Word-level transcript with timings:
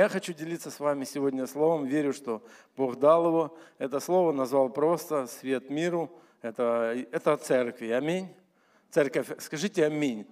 Я 0.00 0.08
хочу 0.08 0.32
делиться 0.32 0.70
с 0.70 0.78
вами 0.78 1.02
сегодня 1.02 1.44
словом, 1.48 1.84
верю, 1.86 2.12
что 2.12 2.40
Бог 2.76 3.00
дал 3.00 3.26
его. 3.26 3.58
Это 3.78 3.98
слово 3.98 4.30
назвал 4.30 4.68
просто 4.68 5.26
«свет 5.26 5.70
миру». 5.70 6.08
Это, 6.40 6.94
это 7.10 7.36
церкви. 7.36 7.88
Аминь. 7.88 8.28
Церковь, 8.92 9.26
скажите 9.40 9.84
аминь. 9.84 10.24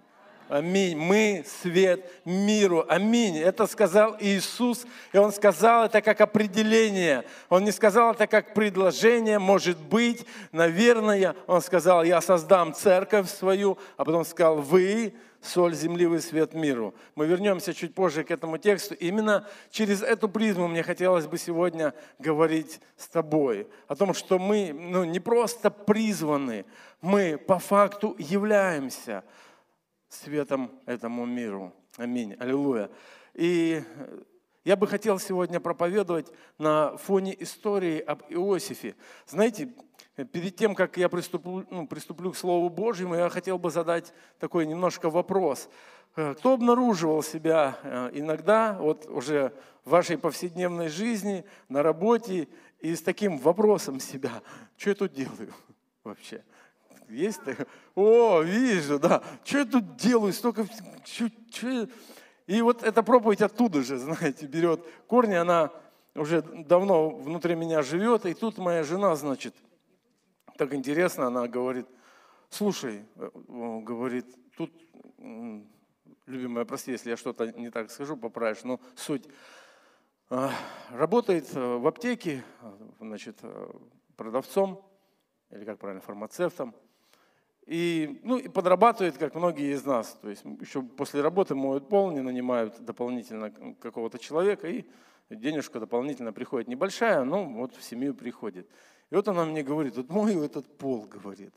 Аминь. 0.49 0.97
Мы 0.97 1.45
свет 1.63 2.09
миру. 2.25 2.85
Аминь. 2.89 3.39
Это 3.39 3.67
сказал 3.67 4.17
Иисус. 4.21 4.87
И 5.13 5.19
Он 5.19 5.33
сказал 5.33 5.87
это 5.87 6.01
как 6.01 6.21
определение. 6.21 7.25
Он 7.49 7.65
не 7.65 7.73
сказал 7.73 8.13
это 8.13 8.29
как 8.29 8.55
предложение, 8.55 9.41
может 9.41 9.79
быть, 9.79 10.25
наверное. 10.53 11.35
Он 11.49 11.61
сказал, 11.61 12.05
я 12.05 12.21
создам 12.21 12.73
церковь 12.73 13.29
свою, 13.29 13.79
а 13.97 14.05
потом 14.05 14.25
сказал, 14.25 14.59
вы 14.59 15.13
соль 15.47 15.75
земли, 15.75 16.07
вы 16.07 16.21
свет 16.21 16.55
миру. 16.55 16.95
Мы 17.15 17.27
вернемся 17.27 17.73
чуть 17.73 17.95
позже 17.95 18.25
к 18.25 18.31
этому 18.31 18.59
тексту. 18.59 18.95
Именно 18.95 19.47
через 19.71 20.03
эту 20.03 20.29
призму 20.29 20.69
мне 20.69 20.83
хотелось 20.83 21.27
бы 21.27 21.39
сегодня 21.39 21.95
говорить 22.19 22.81
с 22.97 23.09
тобой. 23.09 23.69
О 23.89 23.95
том, 23.95 24.15
что 24.15 24.39
мы 24.39 24.73
ну, 24.73 25.05
не 25.05 25.21
просто 25.21 25.71
призваны, 25.71 26.65
мы 27.01 27.39
по 27.39 27.59
факту 27.59 28.15
являемся 28.19 29.25
светом 30.09 30.71
этому 30.87 31.25
миру. 31.25 31.73
Аминь. 31.97 32.35
Аллилуйя. 32.39 32.91
И 33.35 33.83
я 34.65 34.77
бы 34.77 34.87
хотел 34.87 35.19
сегодня 35.19 35.61
проповедовать 35.61 36.33
на 36.59 36.97
фоне 36.97 37.37
истории 37.39 38.01
об 38.01 38.23
Иосифе. 38.29 38.97
Знаете, 39.27 39.73
перед 40.25 40.57
тем, 40.57 40.75
как 40.75 40.97
я 40.97 41.09
приступлю, 41.09 41.67
ну, 41.71 41.87
приступлю 41.87 42.33
к 42.33 42.37
Слову 42.37 42.69
Божьему, 42.71 43.15
я 43.15 43.29
хотел 43.29 43.59
бы 43.59 43.71
задать 43.71 44.13
такой 44.39 44.67
немножко 44.67 45.11
вопрос. 45.11 45.69
Э, 46.17 46.35
кто 46.35 46.55
обнаруживал 46.55 47.23
себя 47.23 47.79
э, 47.83 48.11
иногда, 48.15 48.79
вот 48.81 49.07
уже 49.07 49.53
в 49.85 49.91
вашей 49.91 50.17
повседневной 50.17 50.89
жизни, 50.89 51.45
на 51.69 51.83
работе, 51.83 52.49
и 52.81 52.95
с 52.95 53.03
таким 53.03 53.39
вопросом 53.39 54.01
себя, 54.01 54.43
что 54.77 54.91
я 54.91 54.97
тут 54.97 55.13
делаю 55.13 55.53
вообще? 56.05 56.43
Есть 57.09 57.45
такое? 57.45 57.67
О, 57.95 58.41
вижу, 58.41 58.99
да. 58.99 59.23
Что 59.45 59.59
я 59.59 59.65
тут 59.65 59.97
делаю? 59.97 60.33
Столько... 60.33 60.67
Что, 61.05 61.31
что... 61.53 61.89
И 62.47 62.61
вот 62.63 62.83
эта 62.83 63.03
проповедь 63.03 63.43
оттуда 63.43 63.83
же, 63.83 63.97
знаете, 63.99 64.47
берет 64.47 64.85
корни. 65.07 65.35
Она 65.35 65.71
уже 66.15 66.43
давно 66.43 67.11
внутри 67.11 67.55
меня 67.55 67.83
живет. 67.83 68.27
И 68.27 68.35
тут 68.35 68.59
моя 68.59 68.83
жена, 68.83 69.15
значит, 69.15 69.55
так 70.57 70.75
интересно, 70.75 71.27
она 71.27 71.49
говорит, 71.49 71.87
слушай, 72.49 73.05
э, 73.17 73.31
говорит, 73.83 74.27
тут, 74.57 74.73
любимая, 76.27 76.65
прости, 76.65 76.93
если 76.93 77.11
я 77.11 77.17
что-то 77.17 77.53
не 77.53 77.71
так 77.71 77.91
скажу, 77.91 78.17
поправишь, 78.17 78.65
но 78.65 78.81
суть. 78.95 79.29
А, 80.29 80.51
работает 80.91 81.55
э, 81.55 81.77
в 81.77 81.87
аптеке, 81.87 82.43
значит, 83.01 83.39
э, 83.43 83.71
продавцом, 84.17 84.85
или 85.51 85.65
как 85.65 85.79
правильно, 85.79 86.01
фармацевтом– 86.01 86.75
и, 87.67 88.21
ну, 88.23 88.39
и 88.39 88.47
подрабатывает, 88.47 89.19
как 89.19 89.35
многие 89.35 89.75
из 89.75 89.85
нас. 89.85 90.17
То 90.23 90.31
есть 90.31 90.45
еще 90.61 90.83
после 90.83 91.21
работы 91.21 91.57
моют 91.57 91.89
пол, 91.89 92.13
не 92.13 92.21
нанимают 92.21 92.81
дополнительно 92.81 93.51
какого-то 93.81 94.19
человека, 94.21 94.69
и 94.69 94.85
денежка 95.31 95.81
дополнительно 95.81 96.33
приходит 96.33 96.69
небольшая, 96.69 97.25
но 97.25 97.45
вот 97.45 97.75
в 97.75 97.83
семью 97.83 98.15
приходит. 98.15 98.71
И 99.11 99.15
вот 99.15 99.29
она 99.29 99.45
мне 99.45 99.63
говорит, 99.63 99.97
вот 99.97 100.09
мою 100.09 100.43
этот 100.43 100.67
пол, 100.79 101.07
говорит. 101.07 101.55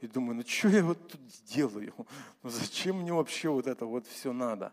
И 0.00 0.06
думаю, 0.06 0.36
ну 0.36 0.42
что 0.46 0.68
я 0.68 0.82
вот 0.82 1.08
тут 1.08 1.20
делаю? 1.44 1.94
Ну 2.42 2.50
зачем 2.50 3.00
мне 3.00 3.12
вообще 3.12 3.48
вот 3.48 3.66
это 3.66 3.86
вот 3.86 4.06
все 4.06 4.32
надо? 4.32 4.72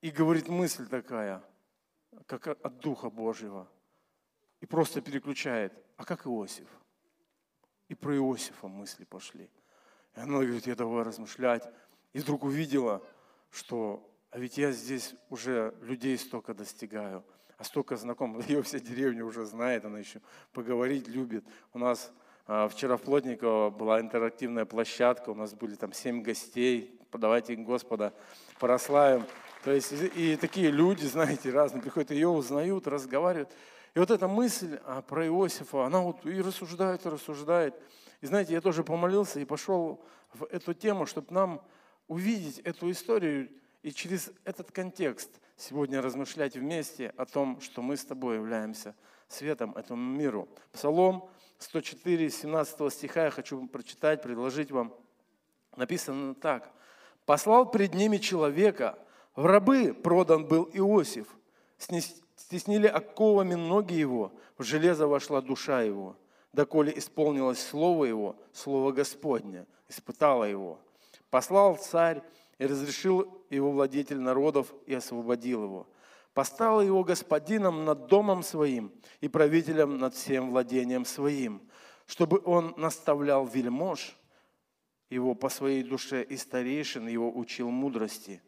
И 0.00 0.10
говорит 0.10 0.48
мысль 0.48 0.86
такая, 0.86 1.42
как 2.26 2.48
от 2.48 2.78
Духа 2.78 3.10
Божьего. 3.10 3.68
И 4.60 4.66
просто 4.66 5.00
переключает, 5.00 5.72
а 5.96 6.04
как 6.04 6.26
Иосиф? 6.26 6.68
И 7.88 7.94
про 7.94 8.16
Иосифа 8.16 8.68
мысли 8.68 9.04
пошли. 9.04 9.50
И 10.16 10.20
она 10.20 10.40
говорит, 10.40 10.66
я 10.66 10.74
давай 10.74 11.04
размышлять. 11.04 11.70
И 12.12 12.18
вдруг 12.18 12.44
увидела, 12.44 13.02
что 13.50 14.10
а 14.34 14.38
ведь 14.40 14.58
я 14.58 14.72
здесь 14.72 15.14
уже 15.30 15.72
людей 15.80 16.18
столько 16.18 16.54
достигаю, 16.54 17.24
а 17.58 17.64
столько 17.64 17.96
знакомых. 17.96 18.46
Ее 18.48 18.62
вся 18.62 18.78
деревня 18.78 19.24
уже 19.24 19.44
знает, 19.44 19.84
она 19.84 19.98
еще 19.98 20.20
поговорить 20.52 21.08
любит. 21.08 21.44
У 21.72 21.78
нас 21.78 22.12
а, 22.46 22.68
вчера 22.68 22.96
в 22.96 23.02
Плотниково 23.02 23.70
была 23.70 24.00
интерактивная 24.00 24.64
площадка, 24.64 25.30
у 25.30 25.34
нас 25.34 25.54
были 25.54 25.74
там 25.74 25.92
семь 25.92 26.22
гостей, 26.22 27.00
подавайте 27.10 27.56
Господа, 27.56 28.12
прославим. 28.58 29.24
То 29.64 29.72
есть 29.72 29.92
и, 29.92 30.32
и 30.32 30.36
такие 30.36 30.70
люди, 30.70 31.04
знаете, 31.06 31.50
разные 31.50 31.82
приходят, 31.82 32.10
ее 32.10 32.28
узнают, 32.28 32.86
разговаривают. 32.86 33.50
И 33.94 33.98
вот 33.98 34.10
эта 34.10 34.26
мысль 34.28 34.78
а, 34.84 35.02
про 35.02 35.26
Иосифа, 35.26 35.86
она 35.86 36.00
вот 36.00 36.26
и 36.26 36.40
рассуждает, 36.40 37.06
и 37.06 37.08
рассуждает. 37.08 37.74
И 38.20 38.26
знаете, 38.26 38.52
я 38.52 38.60
тоже 38.60 38.82
помолился 38.82 39.40
и 39.40 39.44
пошел 39.44 40.04
в 40.32 40.44
эту 40.50 40.74
тему, 40.74 41.06
чтобы 41.06 41.32
нам 41.32 41.62
увидеть 42.08 42.58
эту 42.58 42.90
историю 42.90 43.48
и 43.84 43.92
через 43.92 44.32
этот 44.44 44.72
контекст 44.72 45.30
сегодня 45.56 46.02
размышлять 46.02 46.56
вместе 46.56 47.12
о 47.16 47.26
том, 47.26 47.60
что 47.60 47.82
мы 47.82 47.96
с 47.96 48.04
тобой 48.04 48.36
являемся 48.36 48.96
светом 49.28 49.76
этому 49.76 50.02
миру. 50.02 50.48
Псалом 50.72 51.28
104, 51.58 52.30
17 52.30 52.92
стиха 52.92 53.26
я 53.26 53.30
хочу 53.30 53.66
прочитать, 53.68 54.22
предложить 54.22 54.72
вам. 54.72 54.92
Написано 55.76 56.34
так. 56.34 56.72
«Послал 57.26 57.70
пред 57.70 57.94
ними 57.94 58.16
человека, 58.16 58.98
в 59.36 59.46
рабы 59.46 59.94
продан 59.94 60.46
был 60.48 60.68
Иосиф, 60.72 61.28
стеснили 62.36 62.86
оковами 62.86 63.54
ноги 63.54 63.94
его, 63.94 64.32
в 64.58 64.64
железо 64.64 65.06
вошла 65.06 65.40
душа 65.40 65.82
его 65.82 66.16
доколе 66.54 66.96
исполнилось 66.96 67.60
Слово 67.60 68.06
Его, 68.06 68.36
Слово 68.52 68.92
Господне, 68.92 69.66
испытало 69.88 70.44
его. 70.44 70.78
Послал 71.30 71.76
царь 71.76 72.22
и 72.58 72.66
разрешил 72.66 73.44
его 73.50 73.70
владетель 73.72 74.20
народов 74.20 74.72
и 74.86 74.94
освободил 74.94 75.64
его. 75.64 75.88
Поставил 76.32 76.80
его 76.80 77.04
господином 77.04 77.84
над 77.84 78.06
домом 78.06 78.42
своим 78.42 78.92
и 79.20 79.28
правителем 79.28 79.98
над 79.98 80.14
всем 80.14 80.50
владением 80.50 81.04
своим, 81.04 81.62
чтобы 82.06 82.40
он 82.44 82.74
наставлял 82.76 83.46
вельмож 83.46 84.16
его 85.10 85.34
по 85.34 85.48
своей 85.48 85.82
душе 85.82 86.22
и 86.22 86.36
старейшин 86.36 87.06
его 87.06 87.30
учил 87.36 87.70
мудрости. 87.70 88.42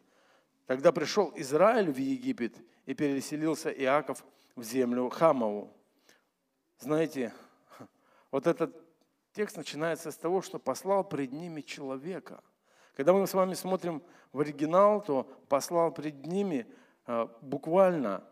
Тогда 0.66 0.90
пришел 0.90 1.32
Израиль 1.36 1.92
в 1.92 1.96
Египет 1.96 2.56
и 2.86 2.94
переселился 2.94 3.70
Иаков 3.70 4.24
в 4.56 4.64
землю 4.64 5.08
Хамову. 5.08 5.72
Знаете, 6.80 7.32
вот 8.32 8.46
этот 8.46 8.76
текст 9.32 9.56
начинается 9.56 10.10
с 10.10 10.16
того, 10.16 10.42
что 10.42 10.58
послал 10.58 11.04
пред 11.04 11.32
ними 11.32 11.60
человека. 11.60 12.42
Когда 12.96 13.12
мы 13.12 13.26
с 13.26 13.34
вами 13.34 13.52
смотрим 13.52 14.02
в 14.32 14.40
оригинал, 14.40 15.02
то 15.02 15.24
послал 15.48 15.92
пред 15.92 16.26
ними 16.26 16.66
э, 17.06 17.28
буквально 17.42 18.24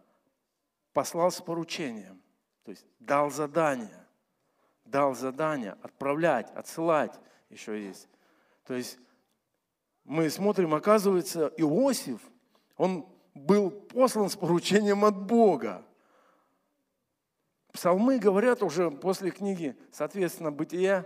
послал 0.94 1.30
с 1.30 1.41
поручением, 1.42 2.22
то 2.62 2.70
есть 2.70 2.86
дал 2.98 3.30
задание, 3.30 4.06
дал 4.86 5.14
задание 5.14 5.72
отправлять, 5.82 6.50
отсылать 6.53 7.20
еще 7.50 7.78
есть. 7.84 8.08
То 8.64 8.72
есть 8.72 8.98
мы 10.04 10.30
смотрим, 10.30 10.72
оказывается, 10.72 11.53
Иосиф, 11.58 12.20
он 12.78 13.06
был 13.34 13.70
послан 13.70 14.30
с 14.30 14.36
поручением 14.36 15.04
от 15.04 15.26
Бога. 15.26 15.84
Псалмы 17.70 18.19
говорят 18.19 18.62
уже 18.62 18.91
после 18.91 19.30
книги, 19.30 19.76
соответственно, 19.91 20.50
«Бытия», 20.53 21.04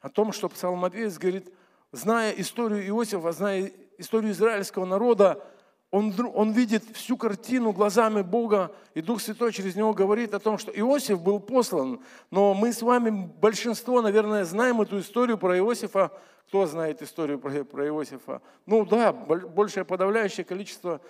о 0.00 0.10
том, 0.10 0.32
что 0.32 0.50
псалмопевец 0.50 1.16
говорит, 1.16 1.50
зная 1.94 2.32
историю 2.32 2.86
Иосифа, 2.86 3.32
зная 3.32 3.72
историю 3.98 4.32
израильского 4.32 4.84
народа, 4.84 5.42
он, 5.90 6.12
он 6.34 6.50
видит 6.50 6.82
всю 6.96 7.16
картину 7.16 7.72
глазами 7.72 8.22
Бога, 8.22 8.74
и 8.94 9.00
Дух 9.00 9.20
Святой 9.20 9.52
через 9.52 9.76
него 9.76 9.94
говорит 9.94 10.34
о 10.34 10.40
том, 10.40 10.58
что 10.58 10.72
Иосиф 10.72 11.22
был 11.22 11.38
послан. 11.38 12.00
Но 12.32 12.52
мы 12.52 12.72
с 12.72 12.82
вами, 12.82 13.30
большинство, 13.40 14.02
наверное, 14.02 14.44
знаем 14.44 14.80
эту 14.80 14.98
историю 14.98 15.38
про 15.38 15.56
Иосифа. 15.56 16.10
Кто 16.48 16.66
знает 16.66 17.00
историю 17.00 17.38
про, 17.38 17.64
про 17.64 17.86
Иосифа? 17.86 18.42
Ну 18.66 18.84
да, 18.84 19.12
большее 19.12 19.84
подавляющее 19.84 20.44
количество 20.44 21.00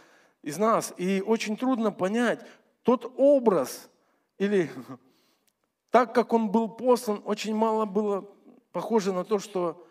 из 0.43 0.59
нас. 0.59 0.93
И 0.99 1.23
очень 1.27 1.57
трудно 1.57 1.91
понять 1.91 2.41
тот 2.83 3.11
образ, 3.17 3.89
или 4.37 4.71
так 5.91 6.15
как 6.15 6.35
он 6.35 6.51
был 6.51 6.69
послан, 6.69 7.23
очень 7.25 7.55
мало 7.55 7.87
было 7.87 8.29
похоже 8.71 9.15
на 9.15 9.25
то, 9.25 9.39
что 9.39 9.87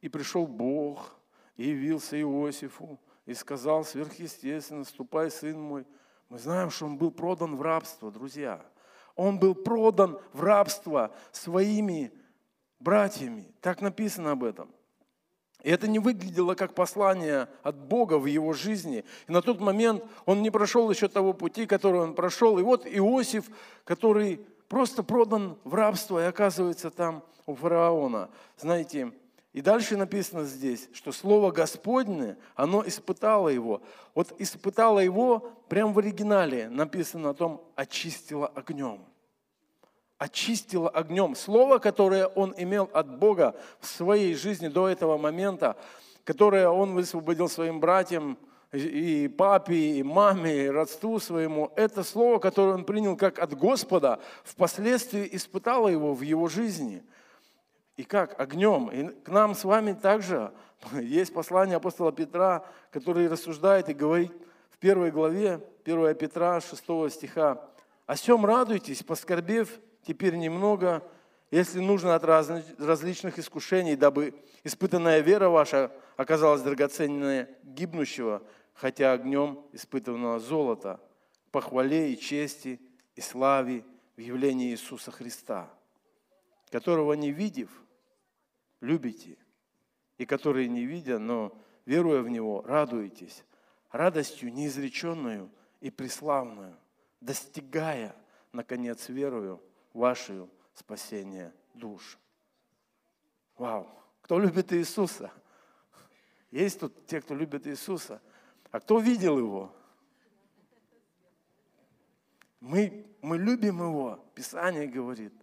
и 0.00 0.08
пришел 0.08 0.46
Бог, 0.46 1.14
и 1.56 1.68
явился 1.68 2.20
Иосифу, 2.20 2.98
и 3.26 3.34
сказал 3.34 3.84
сверхъестественно, 3.84 4.84
ступай, 4.84 5.30
сын 5.30 5.60
мой. 5.60 5.86
Мы 6.28 6.38
знаем, 6.38 6.70
что 6.70 6.86
он 6.86 6.96
был 6.96 7.10
продан 7.10 7.56
в 7.56 7.62
рабство, 7.62 8.10
друзья. 8.10 8.64
Он 9.14 9.38
был 9.38 9.54
продан 9.54 10.18
в 10.32 10.42
рабство 10.42 11.14
своими 11.30 12.12
братьями. 12.80 13.52
Так 13.60 13.80
написано 13.80 14.32
об 14.32 14.44
этом. 14.44 14.70
И 15.62 15.70
это 15.70 15.86
не 15.86 16.00
выглядело 16.00 16.54
как 16.54 16.74
послание 16.74 17.48
от 17.62 17.76
Бога 17.76 18.18
в 18.18 18.26
его 18.26 18.52
жизни. 18.52 19.04
И 19.28 19.32
на 19.32 19.42
тот 19.42 19.60
момент 19.60 20.04
он 20.26 20.42
не 20.42 20.50
прошел 20.50 20.90
еще 20.90 21.08
того 21.08 21.32
пути, 21.34 21.66
который 21.66 22.00
он 22.00 22.14
прошел. 22.14 22.58
И 22.58 22.62
вот 22.62 22.84
Иосиф, 22.86 23.48
который 23.84 24.44
просто 24.68 25.02
продан 25.02 25.58
в 25.62 25.74
рабство 25.74 26.18
и 26.18 26.26
оказывается 26.26 26.90
там 26.90 27.22
у 27.46 27.54
фараона. 27.54 28.30
Знаете, 28.56 29.12
и 29.52 29.60
дальше 29.60 29.98
написано 29.98 30.44
здесь, 30.44 30.88
что 30.94 31.12
Слово 31.12 31.50
Господне, 31.50 32.36
оно 32.54 32.86
испытало 32.86 33.48
его. 33.48 33.82
Вот 34.14 34.32
испытало 34.38 34.98
его, 34.98 35.52
прямо 35.68 35.92
в 35.92 35.98
оригинале 35.98 36.70
написано 36.70 37.30
о 37.30 37.34
том, 37.34 37.62
очистило 37.76 38.46
огнем. 38.46 39.00
Очистило 40.16 40.88
огнем. 40.88 41.34
Слово, 41.34 41.78
которое 41.78 42.28
он 42.28 42.54
имел 42.56 42.88
от 42.94 43.18
Бога 43.18 43.54
в 43.80 43.86
своей 43.86 44.34
жизни 44.34 44.68
до 44.68 44.88
этого 44.88 45.18
момента, 45.18 45.76
которое 46.24 46.70
он 46.70 46.94
высвободил 46.94 47.48
своим 47.48 47.78
братьям, 47.78 48.38
и 48.72 49.28
папе, 49.28 49.98
и 49.98 50.02
маме, 50.02 50.64
и 50.64 50.68
родству 50.68 51.20
своему, 51.20 51.70
это 51.76 52.02
слово, 52.04 52.38
которое 52.38 52.72
он 52.72 52.86
принял 52.86 53.18
как 53.18 53.38
от 53.38 53.52
Господа, 53.52 54.18
впоследствии 54.44 55.28
испытало 55.30 55.88
его 55.88 56.14
в 56.14 56.22
его 56.22 56.48
жизни– 56.48 57.02
и 57.96 58.04
как? 58.04 58.38
Огнем. 58.40 58.88
И 58.88 59.08
к 59.22 59.28
нам 59.28 59.54
с 59.54 59.64
вами 59.64 59.92
также 59.92 60.52
есть 60.92 61.32
послание 61.32 61.76
апостола 61.76 62.12
Петра, 62.12 62.64
который 62.90 63.28
рассуждает 63.28 63.88
и 63.88 63.94
говорит 63.94 64.32
в 64.70 64.78
первой 64.78 65.10
главе, 65.10 65.60
1 65.84 66.14
Петра, 66.14 66.60
6 66.60 67.12
стиха, 67.12 67.68
«О 68.06 68.16
сем 68.16 68.44
радуйтесь, 68.44 69.02
поскорбев 69.02 69.80
теперь 70.06 70.36
немного, 70.36 71.02
если 71.50 71.80
нужно 71.80 72.14
от 72.14 72.24
различных 72.24 73.38
искушений, 73.38 73.94
дабы 73.94 74.34
испытанная 74.64 75.20
вера 75.20 75.48
ваша 75.48 75.92
оказалась 76.16 76.62
драгоценнее 76.62 77.48
гибнущего, 77.62 78.42
хотя 78.74 79.12
огнем 79.12 79.64
испытанного 79.72 80.40
золота, 80.40 81.00
похвале 81.50 82.12
и 82.12 82.18
чести 82.18 82.80
и 83.14 83.20
славе 83.20 83.84
в 84.16 84.20
явлении 84.20 84.70
Иисуса 84.70 85.10
Христа, 85.10 85.70
которого 86.70 87.12
не 87.12 87.30
видев, 87.30 87.70
любите, 88.82 89.38
и 90.18 90.26
которые 90.26 90.68
не 90.68 90.84
видя, 90.84 91.18
но 91.18 91.56
веруя 91.86 92.20
в 92.20 92.28
Него, 92.28 92.62
радуетесь 92.66 93.44
радостью 93.90 94.52
неизреченную 94.52 95.50
и 95.80 95.90
преславную, 95.90 96.76
достигая, 97.20 98.14
наконец, 98.52 99.08
верую 99.08 99.62
вашу 99.94 100.50
спасение 100.74 101.54
душ. 101.74 102.18
Вау! 103.56 103.88
Кто 104.22 104.38
любит 104.38 104.72
Иисуса? 104.72 105.32
Есть 106.50 106.80
тут 106.80 107.06
те, 107.06 107.20
кто 107.20 107.34
любит 107.34 107.66
Иисуса. 107.66 108.20
А 108.70 108.80
кто 108.80 108.98
видел 108.98 109.38
Его? 109.38 109.74
Мы, 112.60 113.06
мы 113.20 113.38
любим 113.38 113.80
Его, 113.80 114.24
Писание 114.34 114.86
говорит, 114.86 115.34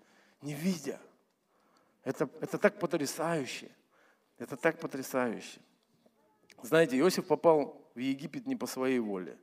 не 0.41 0.53
видя. 0.53 0.99
Это, 2.03 2.29
это 2.41 2.57
так 2.57 2.79
потрясающе. 2.79 3.69
Это 4.37 4.55
так 4.55 4.79
потрясающе. 4.79 5.59
Знаете, 6.61 6.97
Иосиф 6.97 7.27
попал 7.27 7.89
в 7.95 7.99
Египет 7.99 8.47
не 8.47 8.55
по 8.55 8.65
своей 8.65 8.99
воле. 8.99 9.37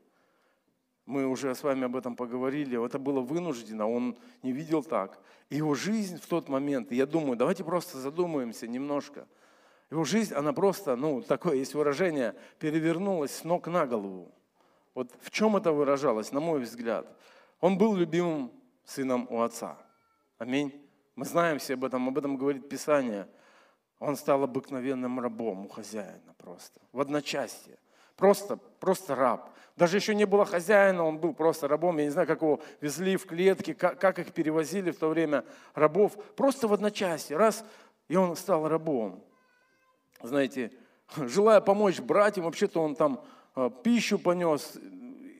Мы 1.04 1.26
уже 1.26 1.54
с 1.54 1.62
вами 1.62 1.84
об 1.84 1.94
этом 1.94 2.16
поговорили. 2.16 2.84
Это 2.84 2.98
было 2.98 3.20
вынуждено, 3.20 3.88
он 3.88 4.18
не 4.42 4.52
видел 4.52 4.82
так. 4.82 5.20
Его 5.50 5.74
жизнь 5.74 6.18
в 6.18 6.26
тот 6.26 6.48
момент, 6.48 6.90
я 6.90 7.06
думаю, 7.06 7.36
давайте 7.36 7.62
просто 7.62 7.98
задумаемся 7.98 8.66
немножко. 8.66 9.28
Его 9.90 10.04
жизнь, 10.04 10.34
она 10.34 10.52
просто, 10.52 10.96
ну, 10.96 11.22
такое 11.22 11.56
есть 11.56 11.74
выражение, 11.74 12.34
перевернулась 12.58 13.36
с 13.36 13.44
ног 13.44 13.68
на 13.68 13.86
голову. 13.86 14.32
Вот 14.94 15.12
в 15.20 15.30
чем 15.30 15.56
это 15.56 15.72
выражалось, 15.72 16.32
на 16.32 16.40
мой 16.40 16.60
взгляд? 16.60 17.06
Он 17.60 17.78
был 17.78 17.94
любимым 17.94 18.50
сыном 18.84 19.28
у 19.30 19.42
отца. 19.42 19.78
Аминь. 20.38 20.85
Мы 21.16 21.24
знаем 21.24 21.58
все 21.58 21.74
об 21.74 21.84
этом, 21.84 22.08
об 22.08 22.18
этом 22.18 22.36
говорит 22.36 22.68
Писание. 22.68 23.26
Он 23.98 24.16
стал 24.16 24.44
обыкновенным 24.44 25.18
рабом 25.18 25.64
у 25.64 25.68
хозяина 25.68 26.34
просто, 26.36 26.78
в 26.92 27.00
одночасье. 27.00 27.78
Просто, 28.16 28.56
просто 28.56 29.14
раб. 29.14 29.50
Даже 29.76 29.96
еще 29.96 30.14
не 30.14 30.26
было 30.26 30.44
хозяина, 30.44 31.04
он 31.04 31.18
был 31.18 31.34
просто 31.34 31.68
рабом. 31.68 31.98
Я 31.98 32.04
не 32.04 32.10
знаю, 32.10 32.26
как 32.26 32.42
его 32.42 32.60
везли 32.80 33.16
в 33.16 33.26
клетки, 33.26 33.72
как, 33.72 34.18
их 34.18 34.32
перевозили 34.32 34.90
в 34.90 34.98
то 34.98 35.08
время 35.08 35.44
рабов. 35.74 36.16
Просто 36.34 36.68
в 36.68 36.72
одночасье. 36.72 37.36
Раз, 37.36 37.64
и 38.08 38.16
он 38.16 38.36
стал 38.36 38.68
рабом. 38.68 39.24
Знаете, 40.22 40.72
желая 41.16 41.60
помочь 41.60 42.00
братьям, 42.00 42.44
вообще-то 42.44 42.82
он 42.82 42.94
там 42.94 43.24
э, 43.54 43.70
пищу 43.82 44.18
понес, 44.18 44.78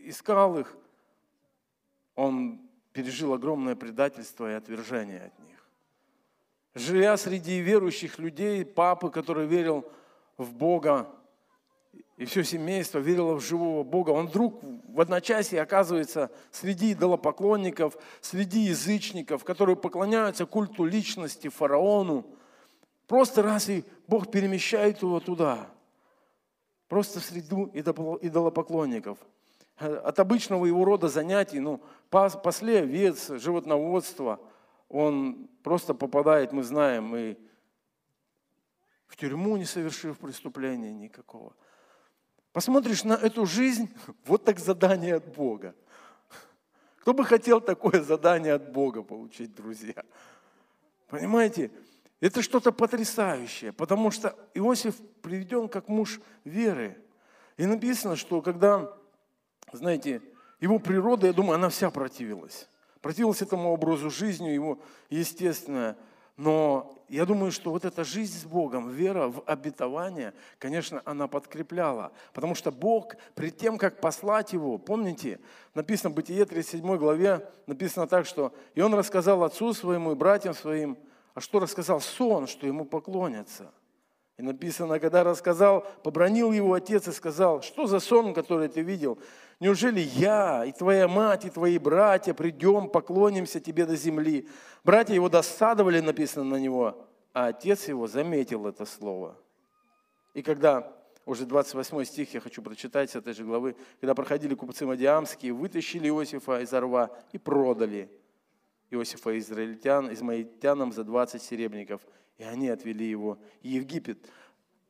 искал 0.04 0.58
их. 0.58 0.76
Он 2.14 2.60
пережил 2.92 3.34
огромное 3.34 3.74
предательство 3.74 4.50
и 4.50 4.54
отвержение 4.54 5.24
от 5.24 5.38
них 5.38 5.55
живя 6.76 7.16
среди 7.16 7.58
верующих 7.60 8.18
людей, 8.18 8.64
папы, 8.64 9.10
который 9.10 9.46
верил 9.46 9.84
в 10.36 10.52
Бога, 10.52 11.08
и 12.18 12.26
все 12.26 12.44
семейство 12.44 12.98
верило 12.98 13.34
в 13.34 13.40
живого 13.40 13.82
Бога, 13.82 14.10
он 14.10 14.26
вдруг 14.26 14.62
в 14.62 15.00
одночасье 15.00 15.60
оказывается 15.60 16.30
среди 16.50 16.92
идолопоклонников, 16.92 17.96
среди 18.20 18.60
язычников, 18.60 19.42
которые 19.42 19.76
поклоняются 19.76 20.44
культу 20.44 20.84
личности, 20.84 21.48
фараону. 21.48 22.26
Просто 23.06 23.42
раз 23.42 23.70
и 23.70 23.84
Бог 24.06 24.30
перемещает 24.30 25.00
его 25.00 25.20
туда, 25.20 25.68
просто 26.88 27.20
в 27.20 27.24
среду 27.24 27.70
идолопоклонников. 27.72 29.18
От 29.78 30.18
обычного 30.18 30.66
его 30.66 30.84
рода 30.84 31.08
занятий, 31.08 31.60
ну, 31.60 31.80
пасли 32.10 32.76
овец, 32.76 33.30
животноводство– 33.30 34.40
он 34.88 35.48
просто 35.62 35.94
попадает, 35.94 36.52
мы 36.52 36.62
знаем, 36.62 37.14
и 37.16 37.36
в 39.06 39.16
тюрьму, 39.16 39.56
не 39.56 39.64
совершив 39.64 40.18
преступления 40.18 40.92
никакого. 40.92 41.54
Посмотришь 42.52 43.04
на 43.04 43.14
эту 43.14 43.46
жизнь, 43.46 43.88
вот 44.24 44.44
так 44.44 44.58
задание 44.58 45.16
от 45.16 45.34
Бога. 45.34 45.74
Кто 47.00 47.14
бы 47.14 47.24
хотел 47.24 47.60
такое 47.60 48.02
задание 48.02 48.54
от 48.54 48.72
Бога 48.72 49.02
получить, 49.02 49.54
друзья? 49.54 50.02
Понимаете, 51.08 51.70
это 52.20 52.42
что-то 52.42 52.72
потрясающее, 52.72 53.72
потому 53.72 54.10
что 54.10 54.36
Иосиф 54.54 54.96
приведен 55.22 55.68
как 55.68 55.88
муж 55.88 56.20
веры. 56.44 57.00
И 57.56 57.64
написано, 57.64 58.16
что 58.16 58.42
когда, 58.42 58.92
знаете, 59.72 60.20
его 60.58 60.78
природа, 60.78 61.28
я 61.28 61.32
думаю, 61.32 61.56
она 61.56 61.68
вся 61.68 61.90
противилась 61.90 62.68
противилась 63.06 63.40
этому 63.40 63.70
образу 63.70 64.10
жизни, 64.10 64.48
его 64.48 64.80
естественное. 65.10 65.96
Но 66.36 66.92
я 67.08 67.24
думаю, 67.24 67.52
что 67.52 67.70
вот 67.70 67.84
эта 67.84 68.02
жизнь 68.02 68.36
с 68.36 68.44
Богом, 68.44 68.90
вера 68.90 69.28
в 69.28 69.44
обетование, 69.46 70.34
конечно, 70.58 71.02
она 71.04 71.28
подкрепляла. 71.28 72.10
Потому 72.32 72.56
что 72.56 72.72
Бог, 72.72 73.14
перед 73.36 73.56
тем, 73.58 73.78
как 73.78 74.00
послать 74.00 74.52
Его, 74.52 74.76
помните, 74.76 75.38
написано 75.72 76.10
в 76.10 76.14
Бытие 76.14 76.44
37 76.46 76.96
главе, 76.96 77.48
написано 77.68 78.08
так, 78.08 78.26
что 78.26 78.52
«И 78.74 78.80
он 78.80 78.92
рассказал 78.92 79.44
отцу 79.44 79.72
своему 79.72 80.10
и 80.10 80.16
братьям 80.16 80.52
своим, 80.52 80.98
а 81.34 81.40
что 81.40 81.60
рассказал? 81.60 82.00
Сон, 82.00 82.48
что 82.48 82.66
ему 82.66 82.84
поклонятся». 82.84 83.70
И 84.38 84.42
написано, 84.42 85.00
когда 85.00 85.24
рассказал, 85.24 85.86
побронил 86.02 86.52
его 86.52 86.74
отец 86.74 87.08
и 87.08 87.12
сказал, 87.12 87.62
что 87.62 87.86
за 87.86 88.00
сон, 88.00 88.34
который 88.34 88.68
ты 88.68 88.82
видел? 88.82 89.18
Неужели 89.60 90.00
я 90.00 90.66
и 90.66 90.72
твоя 90.72 91.08
мать, 91.08 91.46
и 91.46 91.50
твои 91.50 91.78
братья 91.78 92.34
придем, 92.34 92.90
поклонимся 92.90 93.60
тебе 93.60 93.86
до 93.86 93.96
земли? 93.96 94.46
Братья 94.84 95.14
его 95.14 95.30
досадовали, 95.30 96.00
написано 96.00 96.44
на 96.44 96.56
него, 96.56 97.08
а 97.32 97.46
отец 97.46 97.88
его 97.88 98.06
заметил 98.06 98.66
это 98.66 98.84
слово. 98.84 99.38
И 100.34 100.42
когда, 100.42 100.92
уже 101.24 101.46
28 101.46 102.04
стих 102.04 102.34
я 102.34 102.40
хочу 102.40 102.60
прочитать 102.60 103.10
с 103.10 103.16
этой 103.16 103.32
же 103.32 103.42
главы, 103.42 103.74
когда 104.00 104.14
проходили 104.14 104.54
купцы 104.54 104.84
Мадиамские, 104.84 105.54
вытащили 105.54 106.08
Иосифа 106.08 106.60
из 106.60 106.74
рва 106.74 107.10
и 107.32 107.38
продали 107.38 108.10
Иосифа 108.90 109.38
израильтян, 109.38 110.12
измаильтянам 110.12 110.92
за 110.92 111.04
20 111.04 111.40
серебряников– 111.42 112.02
и 112.38 112.44
они 112.44 112.68
отвели 112.68 113.08
его 113.08 113.38
в 113.62 113.64
Египет. 113.64 114.18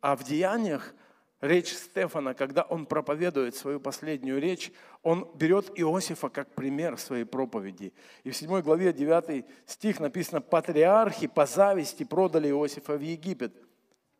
А 0.00 0.16
в 0.16 0.24
деяниях 0.24 0.94
речь 1.40 1.72
Стефана, 1.72 2.34
когда 2.34 2.62
он 2.62 2.86
проповедует 2.86 3.54
свою 3.54 3.80
последнюю 3.80 4.40
речь, 4.40 4.72
он 5.02 5.30
берет 5.34 5.70
Иосифа 5.78 6.28
как 6.28 6.54
пример 6.54 6.98
своей 6.98 7.24
проповеди. 7.24 7.92
И 8.24 8.30
в 8.30 8.36
7 8.36 8.60
главе 8.60 8.92
9 8.92 9.44
стих 9.66 10.00
написано, 10.00 10.40
патриархи 10.40 11.26
по 11.26 11.46
зависти 11.46 12.04
продали 12.04 12.48
Иосифа 12.48 12.96
в 12.96 13.00
Египет. 13.00 13.54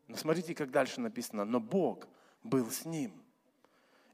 Но 0.07 0.15
смотрите, 0.15 0.55
как 0.55 0.71
дальше 0.71 1.01
написано, 1.01 1.43
но 1.43 1.59
Бог 1.59 2.07
был 2.43 2.69
с 2.71 2.85
ним. 2.85 3.11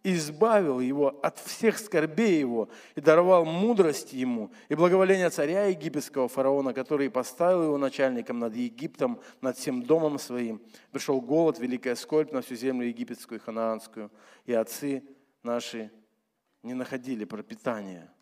Избавил 0.04 0.82
его 0.82 1.18
от 1.24 1.40
всех 1.40 1.80
скорбей 1.80 2.40
его, 2.40 2.70
и 2.96 3.02
даровал 3.02 3.46
мудрость 3.46 4.12
ему, 4.12 4.52
и 4.68 4.76
благоволение 4.76 5.30
царя 5.30 5.66
египетского 5.66 6.28
фараона, 6.28 6.74
который 6.74 7.10
поставил 7.10 7.64
его 7.64 7.78
начальником 7.78 8.40
над 8.40 8.54
Египтом, 8.54 9.20
над 9.40 9.58
всем 9.58 9.82
домом 9.82 10.20
своим. 10.20 10.62
Пришел 10.92 11.22
голод, 11.22 11.58
великая 11.60 11.96
скорбь 11.96 12.34
на 12.34 12.42
всю 12.42 12.56
землю 12.56 12.88
египетскую 12.88 13.40
и 13.40 13.42
ханаанскую, 13.42 14.12
и 14.46 14.54
отцы 14.54 15.04
наши 15.42 15.90
не 16.64 16.74
находили 16.74 17.24
пропитания. 17.24 18.14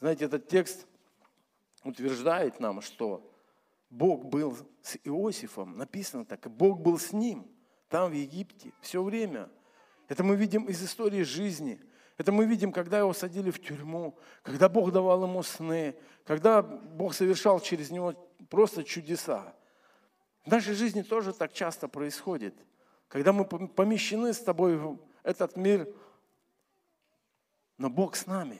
Знаете, 0.00 0.24
этот 0.24 0.48
текст 0.48 0.86
утверждает 1.84 2.60
нам, 2.60 2.80
что 2.80 3.30
Бог 3.90 4.24
был 4.24 4.56
с 4.80 4.96
Иосифом, 5.04 5.76
написано 5.76 6.24
так, 6.24 6.50
Бог 6.50 6.80
был 6.80 6.98
с 6.98 7.12
ним, 7.12 7.46
там 7.90 8.10
в 8.10 8.14
Египте, 8.14 8.72
все 8.80 9.02
время– 9.02 9.50
это 10.10 10.24
мы 10.24 10.34
видим 10.34 10.64
из 10.64 10.82
истории 10.82 11.22
жизни. 11.22 11.80
Это 12.16 12.32
мы 12.32 12.44
видим, 12.44 12.72
когда 12.72 12.98
его 12.98 13.12
садили 13.12 13.52
в 13.52 13.62
тюрьму, 13.62 14.18
когда 14.42 14.68
Бог 14.68 14.90
давал 14.90 15.22
ему 15.22 15.40
сны, 15.44 15.94
когда 16.24 16.62
Бог 16.62 17.14
совершал 17.14 17.60
через 17.60 17.90
него 17.90 18.14
просто 18.48 18.82
чудеса. 18.82 19.54
В 20.44 20.50
нашей 20.50 20.74
жизни 20.74 21.02
тоже 21.02 21.32
так 21.32 21.52
часто 21.52 21.86
происходит. 21.86 22.56
Когда 23.06 23.32
мы 23.32 23.44
помещены 23.44 24.32
с 24.34 24.40
тобой 24.40 24.76
в 24.78 24.98
этот 25.22 25.56
мир, 25.56 25.88
но 27.78 27.88
Бог 27.88 28.16
с 28.16 28.26
нами. 28.26 28.58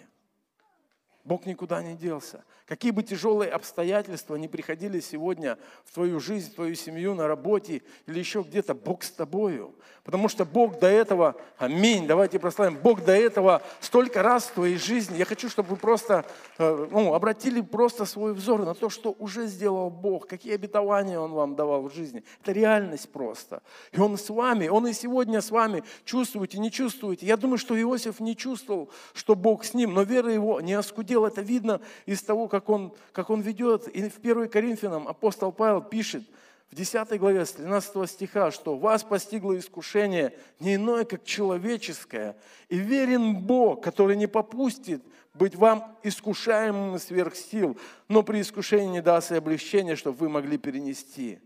Бог 1.24 1.46
никуда 1.46 1.82
не 1.82 1.94
делся. 1.94 2.44
Какие 2.66 2.92
бы 2.92 3.02
тяжелые 3.02 3.50
обстоятельства 3.50 4.36
ни 4.36 4.46
приходили 4.46 5.00
сегодня 5.00 5.58
в 5.84 5.92
твою 5.92 6.20
жизнь, 6.20 6.52
в 6.52 6.54
твою 6.54 6.76
семью, 6.76 7.14
на 7.14 7.26
работе 7.26 7.82
или 8.06 8.18
еще 8.18 8.42
где-то, 8.42 8.74
Бог 8.74 9.02
с 9.02 9.10
тобою. 9.10 9.74
Потому 10.04 10.28
что 10.28 10.44
Бог 10.44 10.78
до 10.78 10.86
этого, 10.86 11.34
аминь, 11.58 12.06
давайте 12.06 12.38
прославим, 12.38 12.76
Бог 12.76 13.04
до 13.04 13.12
этого 13.12 13.62
столько 13.80 14.22
раз 14.22 14.44
в 14.44 14.52
твоей 14.52 14.76
жизни. 14.76 15.18
Я 15.18 15.24
хочу, 15.24 15.48
чтобы 15.48 15.70
вы 15.70 15.76
просто 15.76 16.24
э, 16.58 16.88
ну, 16.90 17.12
обратили 17.12 17.60
просто 17.60 18.06
свой 18.06 18.32
взор 18.32 18.64
на 18.64 18.74
то, 18.74 18.88
что 18.88 19.14
уже 19.18 19.46
сделал 19.46 19.90
Бог, 19.90 20.26
какие 20.26 20.54
обетования 20.54 21.18
Он 21.18 21.32
вам 21.32 21.56
давал 21.56 21.88
в 21.88 21.94
жизни. 21.94 22.24
Это 22.42 22.52
реальность 22.52 23.10
просто. 23.10 23.62
И 23.92 23.98
Он 23.98 24.16
с 24.16 24.30
вами, 24.30 24.68
Он 24.68 24.86
и 24.86 24.92
сегодня 24.92 25.40
с 25.40 25.50
вами. 25.50 25.82
Чувствуете, 26.04 26.58
не 26.58 26.70
чувствуете. 26.70 27.26
Я 27.26 27.36
думаю, 27.36 27.58
что 27.58 27.80
Иосиф 27.80 28.20
не 28.20 28.36
чувствовал, 28.36 28.90
что 29.12 29.34
Бог 29.34 29.64
с 29.64 29.74
ним, 29.74 29.92
но 29.92 30.02
вера 30.02 30.32
его 30.32 30.60
не 30.60 30.74
оскудела. 31.11 31.26
Это 31.29 31.40
видно 31.43 31.81
из 32.07 32.23
того, 32.23 32.49
как 32.49 32.69
он, 32.69 32.93
как 33.12 33.31
он 33.31 33.40
ведет. 33.40 33.88
И 33.88 34.09
в 34.09 34.19
1 34.19 34.49
Коринфянам 34.49 35.09
апостол 35.09 35.52
Павел 35.52 35.83
пишет 35.83 36.25
в 36.71 36.75
10 36.75 37.19
главе 37.19 37.45
с 37.45 37.52
13 37.52 38.09
стиха, 38.09 38.50
что 38.50 38.76
«Вас 38.76 39.02
постигло 39.02 39.59
искушение 39.59 40.33
не 40.61 40.76
иное, 40.76 41.05
как 41.05 41.25
человеческое, 41.25 42.37
и 42.69 42.79
верен 42.79 43.40
Бог, 43.40 43.83
который 43.83 44.17
не 44.17 44.29
попустит 44.29 45.02
быть 45.35 45.57
вам 45.57 45.97
искушаемым 46.05 46.99
сверх 46.99 47.35
сил, 47.35 47.76
но 48.09 48.23
при 48.23 48.40
искушении 48.40 48.93
не 48.93 49.02
даст 49.02 49.33
и 49.33 49.37
облегчения, 49.37 49.97
чтобы 49.97 50.19
вы 50.19 50.29
могли 50.29 50.59
перенести». 50.59 51.40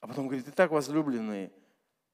А 0.00 0.06
потом 0.06 0.28
говорит, 0.28 0.46
«Итак, 0.48 0.70
возлюбленные 0.70 1.50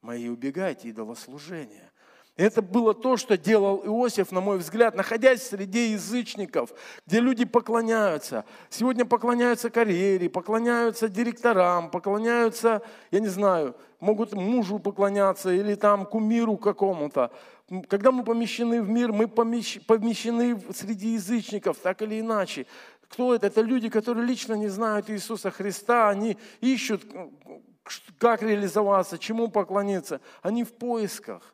мои, 0.01 0.29
убегайте 0.29 0.89
идолослужения». 0.89 1.93
Это 2.37 2.63
было 2.63 2.95
то, 2.95 3.17
что 3.17 3.39
делал 3.39 3.83
Иосиф, 3.85 4.33
на 4.33 4.41
мой 4.41 4.59
взгляд, 4.59 4.97
находясь 4.97 5.47
среди 5.47 5.93
язычников, 5.93 6.71
где 7.07 7.21
люди 7.21 7.45
поклоняются. 7.45 8.45
Сегодня 8.71 9.05
поклоняются 9.05 9.71
карьере, 9.71 10.29
поклоняются 10.29 11.09
директорам, 11.09 11.91
поклоняются, 11.91 12.83
я 13.13 13.21
не 13.21 13.29
знаю, 13.29 13.77
могут 14.01 14.33
мужу 14.33 14.81
поклоняться 14.81 15.53
или 15.53 15.77
там 15.77 16.07
кумиру 16.07 16.57
какому-то. 16.57 17.31
Когда 17.89 18.11
мы 18.11 18.25
помещены 18.25 18.83
в 18.83 18.89
мир, 18.89 19.13
мы 19.13 19.29
помещены 19.29 20.61
среди 20.75 21.11
язычников, 21.15 21.79
так 21.79 22.03
или 22.03 22.19
иначе. 22.19 22.67
Кто 23.09 23.33
это? 23.33 23.47
Это 23.47 23.61
люди, 23.61 23.89
которые 23.89 24.27
лично 24.27 24.55
не 24.55 24.67
знают 24.67 25.09
Иисуса 25.09 25.53
Христа, 25.53 26.09
они 26.09 26.37
ищут, 26.61 27.05
как 28.19 28.43
реализоваться, 28.43 29.19
чему 29.19 29.47
поклониться. 29.49 30.21
Они 30.43 30.65
в 30.65 30.73
поисках. 30.73 31.54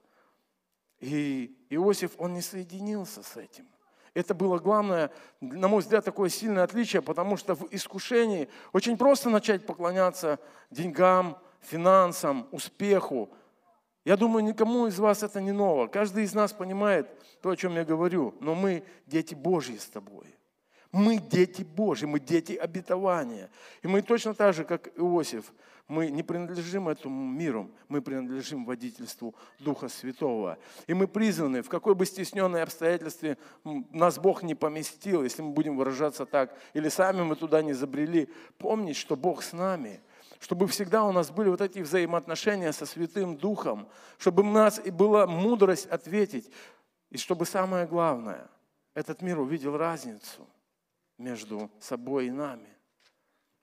И 1.01 1.57
Иосиф, 1.71 2.13
он 2.19 2.35
не 2.35 2.43
соединился 2.43 3.23
с 3.23 3.37
этим. 3.37 3.67
Это 4.13 4.35
было 4.35 4.59
главное, 4.59 5.11
на 5.41 5.69
мой 5.69 5.81
взгляд, 5.81 6.05
такое 6.05 6.29
сильное 6.29 6.65
отличие, 6.65 7.01
потому 7.01 7.37
что 7.37 7.55
в 7.55 7.69
искушении 7.71 8.49
очень 8.73 8.97
просто 8.97 9.31
начать 9.31 9.65
поклоняться 9.65 10.39
деньгам, 10.71 11.39
финансам, 11.61 12.49
успеху. 12.51 13.31
Я 14.05 14.17
думаю, 14.17 14.45
никому 14.45 14.87
из 14.87 14.99
вас 14.99 15.23
это 15.23 15.41
не 15.41 15.53
ново. 15.53 15.87
Каждый 15.87 16.25
из 16.25 16.35
нас 16.35 16.53
понимает 16.53 17.09
то, 17.41 17.51
о 17.51 17.57
чем 17.57 17.77
я 17.77 17.85
говорю. 17.85 18.35
Но 18.41 18.55
мы 18.55 18.83
дети 19.07 19.35
Божьи 19.35 19.77
с 19.77 19.87
тобой. 19.87 20.27
Мы 20.91 21.19
дети 21.19 21.63
Божьи, 21.63 22.07
мы 22.07 22.19
дети 22.19 22.55
обетования. 22.55 23.49
И 23.83 23.87
мы 23.87 24.03
точно 24.03 24.35
так 24.35 24.55
же, 24.55 24.65
как 24.65 24.89
Иосиф, 24.99 25.53
мы 25.91 26.09
не 26.09 26.23
принадлежим 26.23 26.89
этому 26.89 27.27
миру, 27.27 27.69
мы 27.89 28.01
принадлежим 28.01 28.65
водительству 28.65 29.35
Духа 29.59 29.89
Святого. 29.89 30.57
И 30.87 30.95
мы 30.95 31.09
призваны, 31.09 31.63
в 31.63 31.69
какой 31.69 31.97
бы 31.97 32.07
стесненной 32.07 32.63
обстоятельстве 32.63 33.37
нас 33.65 34.19
Бог 34.19 34.45
не 34.45 34.55
поместил, 34.55 35.25
если 35.25 35.43
мы 35.43 35.51
будем 35.51 35.77
выражаться 35.77 36.27
так, 36.27 36.57
или 36.75 36.89
сами 36.89 37.23
мы 37.23 37.35
туда 37.35 37.61
не 37.61 37.73
забрели, 37.73 38.29
помнить, 38.57 38.97
что 38.97 39.17
Бог 39.17 39.43
с 39.43 39.53
нами, 39.53 40.01
чтобы 40.39 40.69
всегда 40.69 41.05
у 41.05 41.11
нас 41.11 41.33
были 41.33 41.49
вот 41.49 41.61
эти 41.61 41.81
взаимоотношения 41.81 42.73
со 42.73 42.87
Святым 42.87 43.37
Духом, 43.37 43.89
чтобы 44.17 44.45
у 44.45 44.51
нас 44.51 44.81
и 44.83 44.93
была 44.93 45.27
мудрость 45.27 45.87
ответить, 45.87 46.51
и 47.11 47.19
чтобы 47.19 47.47
самое 47.47 47.87
главное, 47.87 48.49
этот 48.95 49.23
мир 49.23 49.41
увидел 49.41 49.77
разницу 49.77 50.47
между 51.19 51.69
собой 51.81 52.29
и 52.29 52.31
нами. 52.31 52.69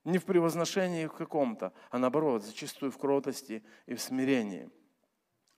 Не 0.08 0.20
в 0.20 0.26
превозношении 0.26 1.06
в 1.06 1.12
каком-то, 1.12 1.74
а 1.92 1.98
наоборот, 1.98 2.42
зачастую 2.42 2.94
в 2.94 2.98
кротости 2.98 3.62
и 3.88 3.94
в 3.94 4.00
смирении. 4.00 4.70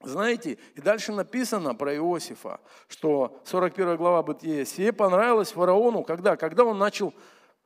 Знаете, 0.02 0.58
и 0.74 0.82
дальше 0.82 1.12
написано 1.12 1.76
про 1.76 1.96
Иосифа, 1.96 2.60
что 2.88 3.40
41 3.46 3.96
глава 3.96 4.24
Бытия, 4.24 4.66
«Сие 4.66 4.92
понравилось 4.92 5.52
фараону, 5.52 6.04
когда? 6.04 6.36
Когда 6.36 6.64
он 6.64 6.80
начал 6.80 7.14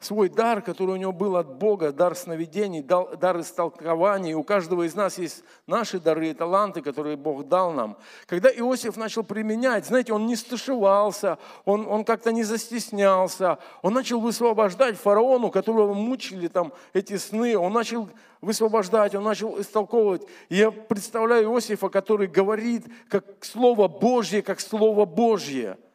свой 0.04 0.30
дар, 0.30 0.62
который 0.62 0.92
у 0.92 0.96
него 0.96 1.12
был 1.12 1.38
от 1.38 1.56
Бога, 1.56 1.92
дар 1.92 2.16
сновидений, 2.16 2.82
дар 2.82 3.40
истолкований. 3.40 4.34
У 4.34 4.44
каждого 4.44 4.84
из 4.84 4.96
нас 4.96 5.18
есть 5.18 5.44
наши 5.68 6.00
дары 6.00 6.30
и 6.30 6.34
таланты, 6.34 6.82
которые 6.82 7.18
Бог 7.18 7.48
дал 7.48 7.72
нам. 7.72 7.98
Когда 8.26 8.50
Иосиф 8.50 8.98
начал 8.98 9.24
применять, 9.24 9.86
знаете, 9.86 10.14
он 10.14 10.26
не 10.26 10.36
стышевался, 10.36 11.38
он, 11.66 11.88
он 11.88 12.04
как-то 12.06 12.32
не 12.32 12.44
застеснялся, 12.44 13.60
он 13.82 13.94
начал 13.94 14.20
высвобождать 14.20 14.98
фараону, 14.98 15.52
которого 15.52 15.94
мучили 15.94 16.48
там 16.48 16.74
эти 16.94 17.18
сны, 17.18 17.58
он 17.58 17.74
начал 17.74 18.10
высвобождать, 18.42 19.16
он 19.16 19.24
начал 19.24 19.60
истолковывать. 19.60 20.24
Я 20.50 20.72
представляю 20.72 21.46
Иосифа, 21.46 21.90
который 21.90 22.28
говорит 22.28 22.86
как 23.10 23.26
Слово 23.42 23.88
Божье, 23.88 24.42
как 24.42 24.60
Слово 24.60 25.06
Божье– 25.06 25.78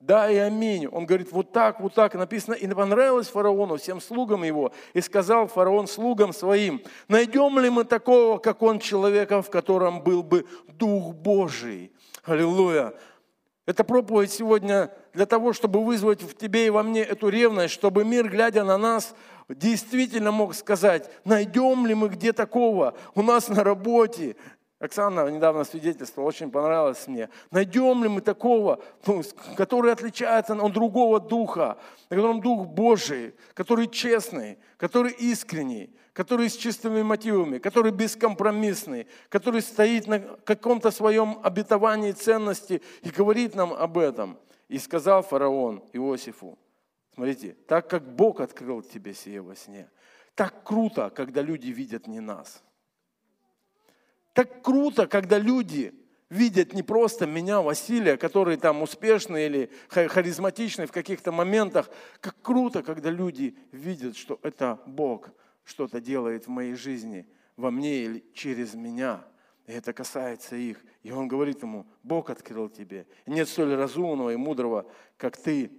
да 0.00 0.30
и 0.30 0.36
аминь. 0.36 0.86
Он 0.86 1.04
говорит, 1.04 1.30
вот 1.30 1.52
так, 1.52 1.78
вот 1.80 1.94
так 1.94 2.14
написано. 2.14 2.54
И 2.54 2.66
понравилось 2.66 3.28
фараону, 3.28 3.76
всем 3.76 4.00
слугам 4.00 4.42
его. 4.42 4.72
И 4.94 5.02
сказал 5.02 5.46
фараон 5.46 5.86
слугам 5.86 6.32
своим, 6.32 6.82
найдем 7.06 7.58
ли 7.58 7.68
мы 7.68 7.84
такого, 7.84 8.38
как 8.38 8.62
он, 8.62 8.78
человека, 8.78 9.42
в 9.42 9.50
котором 9.50 10.02
был 10.02 10.22
бы 10.22 10.46
Дух 10.68 11.14
Божий. 11.14 11.92
Аллилуйя. 12.24 12.94
Это 13.66 13.84
проповедь 13.84 14.32
сегодня 14.32 14.90
для 15.12 15.26
того, 15.26 15.52
чтобы 15.52 15.84
вызвать 15.84 16.22
в 16.22 16.34
тебе 16.34 16.66
и 16.66 16.70
во 16.70 16.82
мне 16.82 17.02
эту 17.02 17.28
ревность, 17.28 17.74
чтобы 17.74 18.04
мир, 18.04 18.28
глядя 18.28 18.64
на 18.64 18.78
нас, 18.78 19.14
действительно 19.48 20.32
мог 20.32 20.54
сказать, 20.54 21.10
найдем 21.24 21.86
ли 21.86 21.94
мы 21.94 22.08
где 22.08 22.32
такого 22.32 22.94
у 23.14 23.22
нас 23.22 23.48
на 23.48 23.62
работе, 23.62 24.36
Оксана 24.80 25.28
недавно 25.28 25.64
свидетельствовала, 25.64 26.30
очень 26.30 26.50
понравилось 26.50 27.06
мне. 27.06 27.28
Найдем 27.50 28.02
ли 28.02 28.08
мы 28.08 28.22
такого, 28.22 28.82
ну, 29.06 29.22
который 29.54 29.92
отличается 29.92 30.54
от 30.54 30.72
другого 30.72 31.20
духа, 31.20 31.76
на 32.08 32.16
котором 32.16 32.40
дух 32.40 32.66
Божий, 32.66 33.34
который 33.52 33.88
честный, 33.88 34.58
который 34.78 35.12
искренний, 35.12 35.94
который 36.14 36.48
с 36.48 36.56
чистыми 36.56 37.02
мотивами, 37.02 37.58
который 37.58 37.92
бескомпромиссный, 37.92 39.06
который 39.28 39.60
стоит 39.60 40.06
на 40.06 40.18
каком-то 40.18 40.90
своем 40.90 41.38
обетовании 41.42 42.12
ценности 42.12 42.80
и 43.02 43.10
говорит 43.10 43.54
нам 43.54 43.74
об 43.74 43.98
этом. 43.98 44.38
И 44.68 44.78
сказал 44.78 45.22
фараон 45.22 45.84
Иосифу, 45.92 46.58
смотрите, 47.14 47.54
так 47.66 47.90
как 47.90 48.14
Бог 48.14 48.40
открыл 48.40 48.80
тебе 48.80 49.12
сие 49.12 49.42
во 49.42 49.54
сне, 49.54 49.90
так 50.34 50.64
круто, 50.64 51.10
когда 51.10 51.42
люди 51.42 51.66
видят 51.66 52.06
не 52.06 52.20
нас– 52.20 52.62
так 54.32 54.62
круто, 54.62 55.06
когда 55.06 55.38
люди 55.38 55.94
видят 56.30 56.72
не 56.72 56.82
просто 56.82 57.26
меня, 57.26 57.60
Василия, 57.60 58.16
который 58.16 58.56
там 58.56 58.82
успешный 58.82 59.46
или 59.46 59.70
харизматичный 59.88 60.86
в 60.86 60.92
каких-то 60.92 61.32
моментах. 61.32 61.90
Как 62.20 62.40
круто, 62.40 62.82
когда 62.82 63.10
люди 63.10 63.56
видят, 63.72 64.16
что 64.16 64.38
это 64.42 64.80
Бог 64.86 65.30
что-то 65.64 66.00
делает 66.00 66.46
в 66.46 66.50
моей 66.50 66.74
жизни, 66.74 67.26
во 67.56 67.70
мне 67.70 68.04
или 68.04 68.24
через 68.32 68.74
меня. 68.74 69.24
И 69.66 69.72
это 69.72 69.92
касается 69.92 70.56
их. 70.56 70.82
И 71.02 71.12
он 71.12 71.28
говорит 71.28 71.62
ему, 71.62 71.86
Бог 72.02 72.30
открыл 72.30 72.68
тебе. 72.68 73.06
Нет 73.26 73.48
столь 73.48 73.74
разумного 73.74 74.30
и 74.30 74.36
мудрого, 74.36 74.86
как 75.16 75.36
ты. 75.36 75.70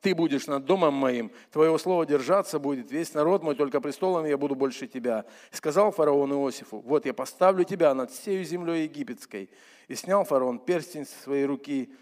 Ты 0.00 0.14
будешь 0.14 0.46
над 0.46 0.64
домом 0.64 0.94
моим, 0.94 1.30
твоего 1.50 1.76
слова 1.76 2.06
держаться 2.06 2.58
будет 2.58 2.90
весь 2.90 3.12
народ 3.12 3.42
мой, 3.42 3.54
только 3.54 3.80
престолом 3.80 4.24
я 4.24 4.38
буду 4.38 4.54
больше 4.54 4.86
тебя. 4.86 5.24
И 5.52 5.56
сказал 5.56 5.90
фараон 5.90 6.32
Иосифу, 6.32 6.80
вот 6.80 7.06
я 7.06 7.12
поставлю 7.12 7.64
тебя 7.64 7.92
над 7.94 8.10
всей 8.10 8.42
землей 8.44 8.84
египетской. 8.84 9.50
И 9.88 9.94
снял 9.94 10.24
фараон 10.24 10.58
перстень 10.58 11.04
со 11.04 11.22
своей 11.22 11.44
руки, 11.44 11.92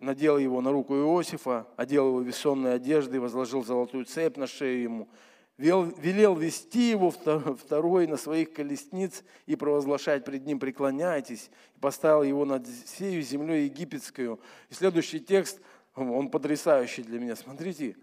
надел 0.00 0.38
его 0.38 0.60
на 0.60 0.72
руку 0.72 0.94
Иосифа, 0.94 1.66
одел 1.76 2.08
его 2.08 2.20
весомной 2.22 2.74
одеждой, 2.74 3.20
возложил 3.20 3.64
золотую 3.64 4.06
цепь 4.06 4.36
на 4.36 4.46
шею 4.46 4.82
ему 4.82 5.08
велел 5.56 6.34
вести 6.34 6.90
его 6.90 7.10
второй 7.10 8.06
на 8.06 8.16
своих 8.16 8.52
колесниц 8.52 9.22
и 9.46 9.54
провозглашать 9.54 10.24
пред 10.24 10.44
ним 10.46 10.58
«преклоняйтесь», 10.58 11.50
и 11.76 11.78
поставил 11.78 12.24
его 12.24 12.44
над 12.44 12.66
всей 12.66 13.20
землей 13.22 13.66
египетскую. 13.66 14.40
И 14.70 14.74
следующий 14.74 15.20
текст, 15.20 15.60
он 15.94 16.28
потрясающий 16.28 17.02
для 17.02 17.18
меня. 17.18 17.36
Смотрите, 17.36 17.96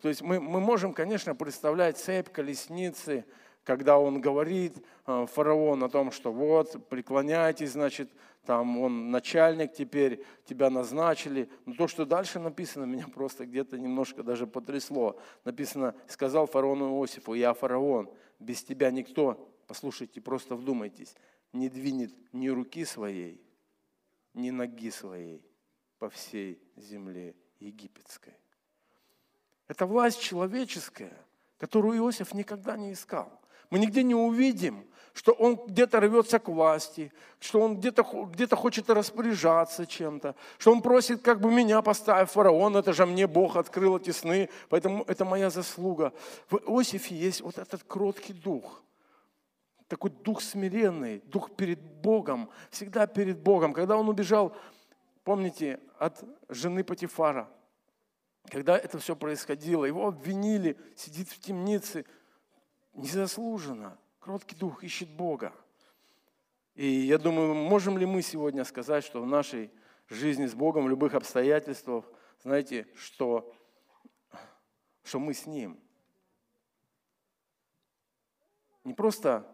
то 0.00 0.08
есть 0.08 0.22
мы, 0.22 0.40
мы 0.40 0.60
можем, 0.60 0.92
конечно, 0.92 1.34
представлять 1.34 1.98
цепь, 1.98 2.30
колесницы, 2.30 3.24
когда 3.64 3.98
он 3.98 4.20
говорит, 4.20 4.76
э, 5.06 5.26
фараон, 5.30 5.82
о 5.84 5.88
том, 5.88 6.10
что 6.10 6.32
вот, 6.32 6.88
преклоняйтесь, 6.88 7.72
значит, 7.72 8.10
там 8.46 8.78
он 8.78 9.10
начальник 9.10 9.74
теперь, 9.74 10.24
тебя 10.46 10.70
назначили. 10.70 11.50
Но 11.66 11.74
то, 11.74 11.86
что 11.86 12.06
дальше 12.06 12.38
написано, 12.38 12.84
меня 12.84 13.06
просто 13.08 13.44
где-то 13.44 13.76
немножко 13.76 14.22
даже 14.22 14.46
потрясло. 14.46 15.20
Написано, 15.44 15.94
сказал 16.06 16.46
фараону 16.46 16.88
Иосифу, 16.88 17.34
я 17.34 17.52
фараон, 17.52 18.10
без 18.38 18.62
тебя 18.62 18.90
никто, 18.90 19.52
послушайте, 19.66 20.20
просто 20.20 20.54
вдумайтесь, 20.54 21.14
не 21.52 21.68
двинет 21.68 22.12
ни 22.32 22.48
руки 22.48 22.84
своей, 22.84 23.42
ни 24.32 24.50
ноги 24.50 24.90
своей 24.90 25.47
по 25.98 26.08
всей 26.08 26.60
земле 26.76 27.34
египетской. 27.60 28.34
Это 29.66 29.86
власть 29.86 30.20
человеческая, 30.20 31.16
которую 31.58 31.98
Иосиф 31.98 32.32
никогда 32.34 32.76
не 32.76 32.92
искал. 32.92 33.30
Мы 33.70 33.78
нигде 33.78 34.02
не 34.02 34.14
увидим, 34.14 34.86
что 35.12 35.32
он 35.32 35.56
где-то 35.66 36.00
рвется 36.00 36.38
к 36.38 36.48
власти, 36.48 37.12
что 37.40 37.60
он 37.60 37.76
где-то 37.76 38.02
где 38.32 38.46
хочет 38.46 38.88
распоряжаться 38.88 39.84
чем-то, 39.84 40.36
что 40.58 40.72
он 40.72 40.80
просит, 40.80 41.20
как 41.22 41.40
бы 41.40 41.50
меня 41.50 41.82
поставить 41.82 42.30
фараон, 42.30 42.76
это 42.76 42.92
же 42.92 43.04
мне 43.04 43.26
Бог 43.26 43.56
открыл 43.56 43.98
эти 43.98 44.10
сны, 44.10 44.48
поэтому 44.68 45.04
это 45.04 45.24
моя 45.24 45.50
заслуга. 45.50 46.12
В 46.48 46.56
Иосифе 46.56 47.16
есть 47.16 47.40
вот 47.40 47.58
этот 47.58 47.82
кроткий 47.82 48.32
дух, 48.32 48.82
такой 49.88 50.10
дух 50.10 50.40
смиренный, 50.40 51.20
дух 51.26 51.50
перед 51.56 51.80
Богом, 51.80 52.48
всегда 52.70 53.06
перед 53.06 53.38
Богом. 53.38 53.72
Когда 53.72 53.96
он 53.96 54.08
убежал, 54.08 54.54
помните, 55.28 55.78
от 55.98 56.24
жены 56.48 56.82
Патифара, 56.82 57.50
когда 58.50 58.78
это 58.78 58.98
все 58.98 59.14
происходило, 59.14 59.84
его 59.84 60.08
обвинили, 60.08 60.78
сидит 60.96 61.28
в 61.28 61.38
темнице– 61.38 62.06
незаслуженно. 62.94 63.98
Кроткий 64.20 64.56
дух 64.56 64.82
ищет 64.82 65.10
Бога. 65.10 65.52
И 66.74 66.86
я 66.86 67.18
думаю, 67.18 67.54
можем 67.54 67.98
ли 67.98 68.06
мы 68.06 68.22
сегодня 68.22 68.64
сказать, 68.64 69.04
что 69.04 69.20
в 69.20 69.26
нашей 69.26 69.70
жизни 70.08 70.46
с 70.46 70.54
Богом, 70.54 70.86
в 70.86 70.88
любых 70.88 71.12
обстоятельствах, 71.12 72.06
знаете, 72.42 72.86
что, 72.94 73.54
что 75.02 75.18
мы 75.18 75.34
с 75.34 75.44
Ним. 75.44 75.78
Не 78.82 78.94
просто 78.94 79.46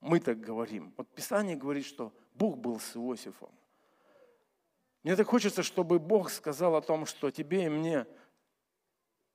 мы 0.00 0.18
так 0.18 0.40
говорим. 0.40 0.92
Вот 0.96 1.08
Писание 1.14 1.54
говорит, 1.54 1.86
что 1.86 2.12
Бог 2.34 2.58
был 2.58 2.80
с 2.80 2.96
Иосифом. 2.96 3.52
Мне 5.02 5.16
так 5.16 5.26
хочется, 5.26 5.62
чтобы 5.62 5.98
Бог 5.98 6.30
сказал 6.30 6.74
о 6.76 6.82
том, 6.82 7.06
что 7.06 7.30
тебе 7.30 7.66
и 7.66 7.68
мне, 7.68 8.06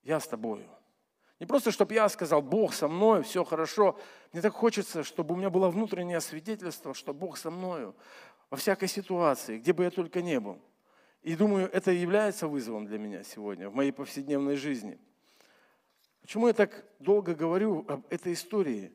я 0.04 0.20
с 0.20 0.28
тобою– 0.28 0.68
не 1.44 1.46
просто, 1.46 1.72
чтобы 1.72 1.94
я 1.94 2.08
сказал, 2.08 2.42
Бог 2.42 2.74
со 2.74 2.88
мной, 2.88 3.22
все 3.22 3.44
хорошо. 3.44 4.00
Мне 4.32 4.42
так 4.42 4.54
хочется, 4.54 5.04
чтобы 5.04 5.34
у 5.34 5.38
меня 5.38 5.50
было 5.50 5.70
внутреннее 5.70 6.22
свидетельство, 6.22 6.94
что 6.94 7.14
Бог 7.14 7.38
со 7.38 7.52
мною 7.52 7.96
во 8.50 8.56
всякой 8.56 8.88
ситуации, 8.88 9.58
где 9.58 9.74
бы 9.74 9.84
я 9.84 9.92
только 9.92 10.22
не 10.22 10.40
был. 10.40 10.58
И 11.22 11.36
думаю, 11.36 11.70
это 11.74 11.92
является 11.92 12.48
вызовом 12.48 12.86
для 12.86 12.98
меня 12.98 13.24
сегодня, 13.24 13.70
в 13.70 13.76
моей 13.76 13.92
повседневной 13.92 14.56
жизни. 14.56 14.98
Почему 16.22 16.48
я 16.48 16.54
так 16.54 16.86
долго 17.00 17.36
говорю 17.36 17.84
об 17.90 18.06
этой 18.10 18.32
истории? 18.32 18.94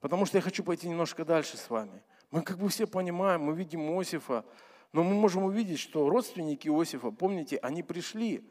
Потому 0.00 0.24
что 0.24 0.38
я 0.38 0.42
хочу 0.42 0.64
пойти 0.64 0.88
немножко 0.88 1.26
дальше 1.26 1.58
с 1.58 1.68
вами. 1.68 2.02
Мы 2.30 2.40
как 2.40 2.56
бы 2.56 2.70
все 2.70 2.86
понимаем, 2.86 3.42
мы 3.42 3.54
видим 3.54 3.82
Иосифа, 3.90 4.46
но 4.92 5.02
мы 5.02 5.14
можем 5.14 5.44
увидеть, 5.44 5.78
что 5.78 6.08
родственники 6.08 6.68
Иосифа, 6.68 7.10
помните, 7.10 7.56
они 7.56 7.82
пришли. 7.82 8.46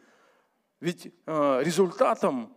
Ведь 0.79 1.13
э, 1.25 1.61
результатом 1.63 2.53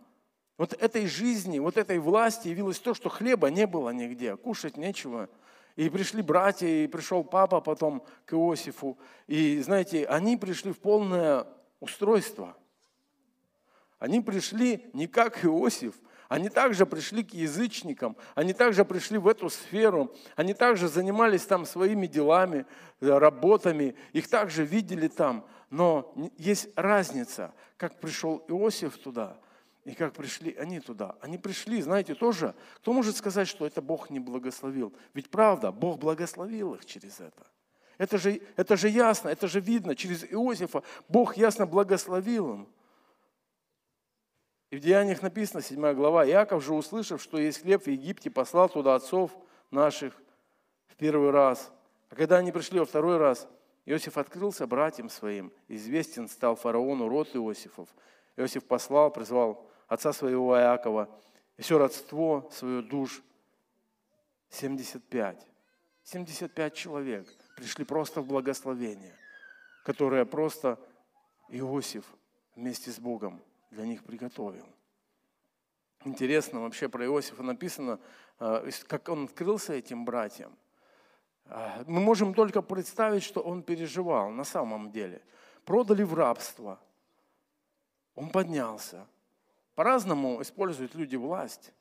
вот 0.57 0.73
этой 0.73 1.05
жизни, 1.05 1.59
вот 1.59 1.77
этой 1.77 1.99
власти 1.99 2.47
явилось 2.47 2.79
то, 2.79 2.93
что 2.93 3.09
хлеба 3.09 3.49
не 3.49 3.67
было 3.67 3.91
нигде, 3.91 4.35
кушать 4.37 4.77
нечего. 4.77 5.29
И 5.75 5.89
пришли 5.89 6.21
братья, 6.21 6.67
и 6.67 6.87
пришел 6.87 7.23
папа 7.23 7.61
потом 7.61 8.05
к 8.25 8.33
Иосифу. 8.33 8.97
И 9.27 9.59
знаете, 9.59 10.05
они 10.05 10.37
пришли 10.37 10.71
в 10.71 10.79
полное 10.79 11.45
устройство. 11.79 12.57
Они 13.99 14.21
пришли 14.21 14.89
не 14.93 15.07
как 15.07 15.43
Иосиф, 15.45 15.95
они 16.27 16.49
также 16.49 16.85
пришли 16.85 17.23
к 17.23 17.33
язычникам, 17.33 18.15
они 18.33 18.53
также 18.53 18.85
пришли 18.85 19.17
в 19.17 19.27
эту 19.27 19.49
сферу, 19.49 20.13
они 20.35 20.53
также 20.53 20.87
занимались 20.87 21.45
там 21.45 21.65
своими 21.65 22.07
делами, 22.07 22.65
э, 23.01 23.09
работами, 23.09 23.95
их 24.13 24.27
также 24.27 24.65
видели 24.65 25.07
там. 25.07 25.45
Но 25.69 26.13
есть 26.37 26.69
разница, 26.75 27.53
как 27.77 27.99
пришел 27.99 28.43
Иосиф 28.47 28.97
туда, 28.97 29.37
и 29.83 29.93
как 29.93 30.13
пришли 30.13 30.53
они 30.55 30.79
туда? 30.79 31.15
Они 31.21 31.37
пришли, 31.37 31.81
знаете, 31.81 32.15
тоже. 32.15 32.55
Кто 32.77 32.91
может 32.91 33.15
сказать, 33.17 33.47
что 33.47 33.67
это 33.67 33.81
Бог 33.81 34.09
не 34.09 34.19
благословил? 34.19 34.93
Ведь 35.13 35.29
правда, 35.29 35.71
Бог 35.71 35.99
благословил 35.99 36.73
их 36.73 36.85
через 36.85 37.19
это. 37.19 37.45
Это 37.97 38.17
же, 38.17 38.41
это 38.55 38.75
же 38.75 38.89
ясно, 38.89 39.29
это 39.29 39.47
же 39.47 39.59
видно. 39.59 39.95
Через 39.95 40.23
Иосифа 40.25 40.83
Бог 41.07 41.37
ясно 41.37 41.67
благословил 41.67 42.53
им. 42.53 42.67
И 44.75 44.77
в 44.77 44.81
Деяниях 44.81 45.21
написано, 45.21 45.61
7 45.61 45.93
глава, 45.93 46.27
Иаков 46.27 46.61
же, 46.61 46.73
услышав, 46.73 47.23
что 47.23 47.37
есть 47.37 47.61
хлеб 47.61 47.85
в 47.85 47.87
Египте, 47.87 48.29
послал 48.29 48.67
туда 48.67 48.95
отцов 48.95 49.31
наших 49.71 50.13
в 50.87 50.97
первый 50.97 51.29
раз. 51.31 51.71
А 52.09 52.15
когда 52.15 52.39
они 52.39 52.51
пришли 52.51 52.79
во 52.79 52.85
второй 52.85 53.15
раз, 53.15 53.47
Иосиф 53.85 54.17
открылся 54.17 54.67
братьям 54.67 55.07
своим, 55.09 55.53
известен 55.69 56.27
стал 56.27 56.57
фараону 56.57 57.07
род 57.07 57.33
Иосифов. 57.33 57.87
Иосиф 58.35 58.65
послал, 58.65 59.11
призвал 59.11 59.65
отца 59.87 60.11
своего 60.11 60.57
Иакова, 60.57 61.09
и 61.55 61.61
все 61.61 61.77
родство 61.77 62.49
свое 62.51 62.81
душ 62.81 63.23
75. 64.49 65.47
75 66.03 66.73
человек 66.73 67.25
пришли 67.55 67.85
просто 67.85 68.19
в 68.19 68.27
благословение, 68.27 69.15
которое 69.85 70.25
просто 70.25 70.77
Иосиф 71.47 72.03
вместе 72.57 72.91
с 72.91 72.99
Богом 72.99 73.41
для 73.71 73.85
них 73.85 74.03
приготовил. 74.03 74.65
Интересно 76.05 76.61
вообще 76.61 76.87
про 76.87 77.05
Иосифа 77.05 77.43
написано, 77.43 77.99
э, 78.39 78.69
как 78.87 79.09
он 79.09 79.25
открылся 79.25 79.73
этим 79.73 80.05
братьям. 80.05 80.55
Э, 81.45 81.83
мы 81.87 81.99
можем 81.99 82.33
только 82.33 82.61
представить, 82.61 83.23
что 83.23 83.41
он 83.41 83.63
переживал 83.63 84.29
на 84.29 84.43
самом 84.43 84.91
деле. 84.91 85.21
Продали 85.65 86.03
в 86.03 86.13
рабство. 86.13 86.79
Он 88.13 88.29
поднялся. 88.29 89.07
По-разному 89.73 90.41
используют 90.41 90.95
люди 90.95 91.15
власть. 91.15 91.73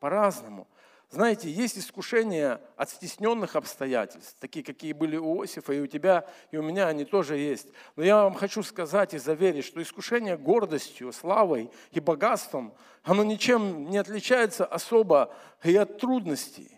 По-разному. 0.00 0.66
Знаете, 1.10 1.50
есть 1.50 1.76
искушения 1.76 2.60
от 2.76 2.88
стесненных 2.88 3.56
обстоятельств, 3.56 4.36
такие, 4.38 4.64
какие 4.64 4.92
были 4.92 5.16
у 5.16 5.42
Иосифа, 5.42 5.72
и 5.72 5.80
у 5.80 5.88
тебя, 5.88 6.24
и 6.52 6.56
у 6.56 6.62
меня 6.62 6.86
они 6.86 7.04
тоже 7.04 7.36
есть. 7.36 7.66
Но 7.96 8.04
я 8.04 8.22
вам 8.22 8.34
хочу 8.34 8.62
сказать 8.62 9.12
и 9.12 9.18
заверить, 9.18 9.64
что 9.64 9.82
искушение 9.82 10.38
гордостью, 10.38 11.12
славой 11.12 11.68
и 11.90 11.98
богатством, 11.98 12.72
оно 13.02 13.24
ничем 13.24 13.90
не 13.90 13.98
отличается 13.98 14.64
особо 14.64 15.34
и 15.64 15.74
от 15.74 15.98
трудностей. 15.98 16.70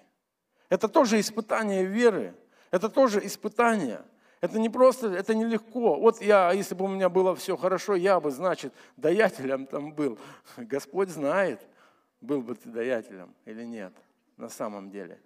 Это 0.70 0.88
тоже 0.88 1.20
испытание 1.20 1.84
веры, 1.84 2.34
это 2.70 2.88
тоже 2.88 3.24
испытание– 3.24 4.00
это 4.40 4.58
не 4.58 4.68
просто, 4.68 5.06
это 5.06 5.36
нелегко. 5.36 5.94
Вот 6.00 6.20
я, 6.20 6.50
если 6.50 6.74
бы 6.74 6.86
у 6.86 6.88
меня 6.88 7.08
было 7.08 7.36
все 7.36 7.56
хорошо, 7.56 7.94
я 7.94 8.18
бы, 8.18 8.32
значит, 8.32 8.74
даятелем 8.96 9.66
там 9.66 9.92
был. 9.92 10.18
Господь 10.56 11.10
знает, 11.10 11.60
был 12.20 12.42
бы 12.42 12.56
ты 12.56 12.68
даятелем 12.68 13.32
или 13.44 13.62
нет 13.62 13.92
на 14.36 14.48
самом 14.48 14.90
деле. 14.90 15.20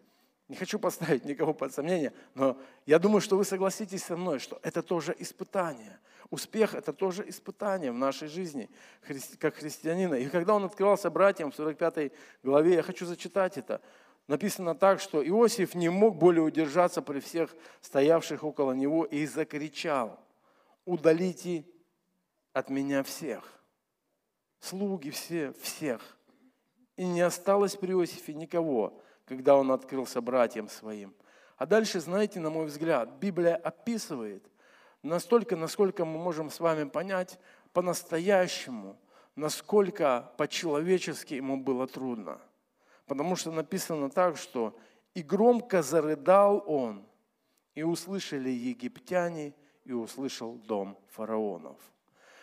Не 0.48 0.54
хочу 0.54 0.78
поставить 0.78 1.24
никого 1.24 1.52
под 1.52 1.74
сомнение, 1.74 2.12
но 2.34 2.56
я 2.86 3.00
думаю, 3.00 3.20
что 3.20 3.36
вы 3.36 3.44
согласитесь 3.44 4.04
со 4.04 4.16
мной, 4.16 4.38
что 4.38 4.60
это 4.62 4.80
тоже 4.80 5.14
испытание. 5.18 5.98
Успех– 6.30 6.74
это 6.76 6.92
тоже 6.92 7.28
испытание 7.28 7.90
в 7.90 7.96
нашей 7.96 8.28
жизни, 8.28 8.70
как 9.38 9.56
христианина. 9.56 10.14
И 10.14 10.28
когда 10.28 10.54
он 10.54 10.64
открывался 10.64 11.10
братьям 11.10 11.50
в 11.50 11.56
45 11.56 12.12
главе, 12.42 12.74
я 12.74 12.82
хочу 12.82 13.06
зачитать 13.06 13.58
это. 13.58 13.80
написано 14.28 14.74
так, 14.74 15.00
что 15.00 15.26
Иосиф 15.26 15.74
не 15.74 15.88
мог 15.88 16.16
более 16.16 16.42
удержаться 16.42 17.02
при 17.02 17.20
всех 17.20 17.54
стоявших 17.80 18.44
около 18.44 18.72
него 18.72 19.04
и 19.04 19.26
закричал, 19.26 20.18
удалите 20.84 21.64
от 22.52 22.70
меня 22.70 23.02
всех, 23.02 23.60
слуги 24.60 25.10
все, 25.10 25.52
всех. 25.60 26.15
И 26.96 27.06
не 27.06 27.20
осталось 27.20 27.76
при 27.76 27.92
Иосифе 27.92 28.34
никого, 28.34 29.00
когда 29.26 29.56
он 29.56 29.70
открылся 29.70 30.20
братьям 30.20 30.68
своим. 30.68 31.14
А 31.56 31.66
дальше, 31.66 32.00
знаете, 32.00 32.40
на 32.40 32.50
мой 32.50 32.66
взгляд, 32.66 33.10
Библия 33.20 33.56
описывает 33.56 34.44
настолько, 35.02 35.56
насколько 35.56 36.04
мы 36.04 36.18
можем 36.18 36.50
с 36.50 36.60
вами 36.60 36.84
понять 36.84 37.38
по-настоящему, 37.72 38.96
насколько 39.34 40.32
по-человечески 40.36 41.34
ему 41.34 41.56
было 41.56 41.86
трудно. 41.86 42.40
Потому 43.06 43.36
что 43.36 43.52
написано 43.52 44.10
так, 44.10 44.36
что 44.36 44.76
«И 45.14 45.22
громко 45.22 45.82
зарыдал 45.82 46.62
он, 46.66 47.06
и 47.74 47.82
услышали 47.82 48.50
египтяне, 48.50 49.54
и 49.84 49.92
услышал 49.92 50.54
дом 50.54 50.98
фараонов». 51.08 51.76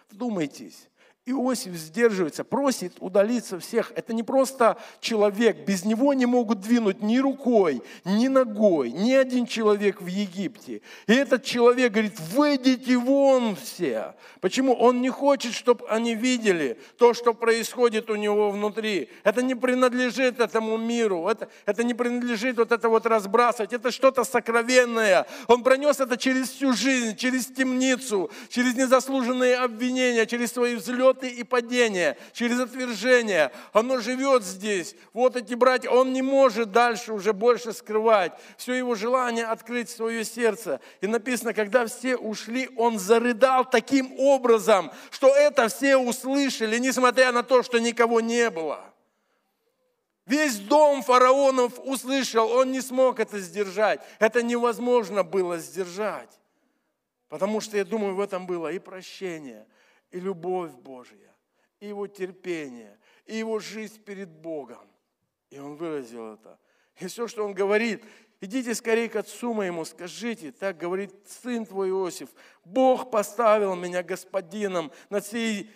Вдумайтесь, 0.09 0.89
Иосиф 1.25 1.75
сдерживается, 1.75 2.43
просит 2.43 2.95
удалиться 2.99 3.57
всех. 3.57 3.93
Это 3.95 4.13
не 4.13 4.23
просто 4.23 4.77
человек, 4.99 5.65
без 5.65 5.85
него 5.85 6.13
не 6.13 6.25
могут 6.25 6.59
двинуть 6.59 7.01
ни 7.01 7.17
рукой, 7.17 7.81
ни 8.03 8.27
ногой, 8.27 8.91
ни 8.91 9.13
один 9.13 9.45
человек 9.45 10.01
в 10.01 10.07
Египте. 10.07 10.81
И 11.07 11.13
этот 11.13 11.45
человек 11.45 11.93
говорит, 11.93 12.19
выйдите 12.19 12.97
вон 12.97 13.55
все. 13.55 14.15
Почему? 14.41 14.73
Он 14.73 15.01
не 15.01 15.09
хочет, 15.09 15.53
чтобы 15.53 15.87
они 15.87 16.13
видели 16.13 16.77
то, 16.97 17.13
что 17.13 17.33
происходит 17.33 18.09
у 18.09 18.15
него 18.15 18.51
внутри. 18.51 19.07
Это 19.23 19.41
не 19.41 19.55
принадлежит 19.55 20.41
этому 20.41 20.75
миру, 20.75 21.29
это, 21.29 21.47
это 21.65 21.85
не 21.85 21.93
принадлежит 21.93 22.57
вот 22.57 22.73
это 22.73 22.89
вот 22.89 23.05
разбрасывать, 23.05 23.71
это 23.71 23.91
что-то 23.91 24.25
сокровенное. 24.25 25.25
Он 25.47 25.63
пронес 25.63 26.01
это 26.01 26.17
через 26.17 26.49
всю 26.49 26.73
жизнь, 26.73 27.15
через 27.15 27.45
темницу, 27.45 28.29
через 28.49 28.75
незаслуженные 28.75 29.55
обвинения, 29.55 30.25
через 30.25 30.51
свои 30.51 30.75
взлеты 30.75 31.12
взлеты 31.13 31.29
и 31.29 31.43
падения, 31.43 32.17
через 32.33 32.59
отвержение. 32.59 33.51
Оно 33.71 33.99
живет 33.99 34.43
здесь. 34.43 34.95
Вот 35.13 35.35
эти 35.35 35.53
братья, 35.53 35.89
он 35.89 36.13
не 36.13 36.21
может 36.21 36.71
дальше 36.71 37.13
уже 37.13 37.33
больше 37.33 37.73
скрывать. 37.73 38.33
Все 38.57 38.73
его 38.73 38.95
желание 38.95 39.45
открыть 39.45 39.89
свое 39.89 40.25
сердце. 40.25 40.79
И 41.01 41.07
написано, 41.07 41.53
когда 41.53 41.85
все 41.85 42.15
ушли, 42.15 42.69
он 42.77 42.99
зарыдал 42.99 43.69
таким 43.69 44.19
образом, 44.19 44.91
что 45.11 45.27
это 45.27 45.67
все 45.67 45.97
услышали, 45.97 46.77
несмотря 46.77 47.31
на 47.31 47.43
то, 47.43 47.63
что 47.63 47.79
никого 47.79 48.21
не 48.21 48.49
было. 48.49 48.81
Весь 50.25 50.57
дом 50.57 51.03
фараонов 51.03 51.73
услышал, 51.83 52.49
он 52.49 52.71
не 52.71 52.79
смог 52.79 53.19
это 53.19 53.39
сдержать. 53.39 53.99
Это 54.19 54.41
невозможно 54.41 55.23
было 55.23 55.57
сдержать. 55.57 56.29
Потому 57.27 57.59
что, 57.59 57.77
я 57.77 57.83
думаю, 57.83 58.15
в 58.15 58.21
этом 58.21 58.45
было 58.45 58.71
и 58.71 58.79
прощение, 58.79 59.65
и 60.13 60.19
любовь 60.19 60.71
Божья, 60.73 61.35
и 61.79 61.87
его 61.87 62.07
терпение, 62.07 62.97
и 63.25 63.35
его 63.35 63.59
жизнь 63.59 64.01
перед 64.01 64.29
Богом. 64.29 64.87
И 65.49 65.59
он 65.59 65.75
выразил 65.75 66.35
это. 66.35 66.59
И 66.99 67.07
все, 67.07 67.27
что 67.27 67.43
он 67.43 67.53
говорит, 67.53 68.03
идите 68.39 68.75
скорее 68.75 69.09
к 69.09 69.15
отцу 69.15 69.53
моему, 69.53 69.83
скажите, 69.83 70.51
так 70.51 70.77
говорит 70.77 71.11
сын 71.25 71.65
твой 71.65 71.89
Иосиф, 71.89 72.29
Бог 72.63 73.09
поставил 73.09 73.75
меня 73.75 74.03
господином 74.03 74.91
над 75.09 75.25
всей 75.25 75.69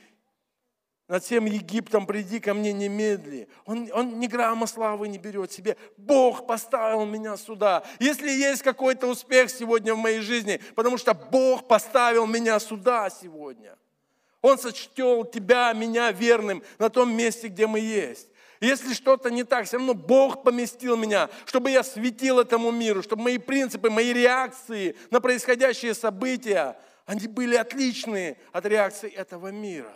над 1.07 1.23
всем 1.23 1.45
Египтом 1.45 2.05
приди 2.05 2.41
ко 2.41 2.53
мне 2.53 2.73
немедли. 2.73 3.47
Он, 3.65 3.89
он 3.93 4.19
ни 4.19 4.27
грамма 4.27 4.67
славы 4.67 5.07
не 5.07 5.17
берет 5.17 5.53
себе. 5.53 5.77
Бог 5.95 6.45
поставил 6.45 7.05
меня 7.05 7.37
сюда. 7.37 7.85
Если 7.97 8.29
есть 8.29 8.61
какой-то 8.61 9.07
успех 9.07 9.49
сегодня 9.49 9.95
в 9.95 9.99
моей 9.99 10.19
жизни, 10.19 10.59
потому 10.75 10.97
что 10.97 11.13
Бог 11.13 11.65
поставил 11.69 12.27
меня 12.27 12.59
сюда 12.59 13.09
сегодня– 13.09 13.77
он 14.47 14.57
сочтел 14.57 15.25
тебя, 15.25 15.73
меня 15.73 16.11
верным 16.11 16.63
на 16.79 16.89
том 16.89 17.15
месте, 17.15 17.47
где 17.47 17.67
мы 17.67 17.79
есть. 17.79 18.27
Если 18.59 18.93
что-то 18.93 19.29
не 19.29 19.43
так, 19.43 19.65
все 19.65 19.77
равно 19.77 19.93
Бог 19.93 20.43
поместил 20.43 20.97
меня, 20.97 21.29
чтобы 21.45 21.69
я 21.69 21.83
светил 21.83 22.39
этому 22.39 22.71
миру, 22.71 23.03
чтобы 23.03 23.23
мои 23.23 23.37
принципы, 23.37 23.89
мои 23.89 24.11
реакции 24.13 24.95
на 25.11 25.21
происходящие 25.21 25.93
события, 25.93 26.77
они 27.05 27.27
были 27.27 27.55
отличные 27.55 28.37
от 28.51 28.65
реакции 28.65 29.09
этого 29.09 29.49
мира. 29.49 29.93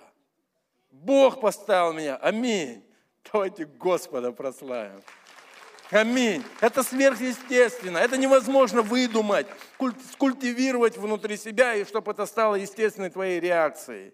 Бог 0.91 1.41
поставил 1.41 1.93
меня. 1.93 2.17
Аминь. 2.17 2.83
Давайте 3.31 3.65
Господа 3.65 4.31
прославим. 4.31 5.01
Аминь. 5.89 6.43
Это 6.61 6.83
сверхъестественно. 6.83 7.97
Это 7.97 8.17
невозможно 8.17 8.81
выдумать, 8.81 9.47
скультивировать 10.13 10.97
внутри 10.97 11.35
себя, 11.35 11.75
и 11.75 11.83
чтобы 11.83 12.11
это 12.11 12.25
стало 12.25 12.55
естественной 12.55 13.09
твоей 13.09 13.39
реакцией. 13.39 14.13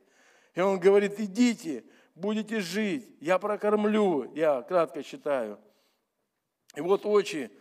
И 0.58 0.60
он 0.60 0.80
говорит, 0.80 1.20
идите, 1.20 1.86
будете 2.15 2.62
жить, 2.62 3.15
я 3.20 3.38
прокормлю, 3.38 4.34
я 4.34 4.63
кратко 4.63 5.04
считаю. 5.04 5.60
И 6.76 6.82
вот 6.82 7.06
очи, 7.06 7.52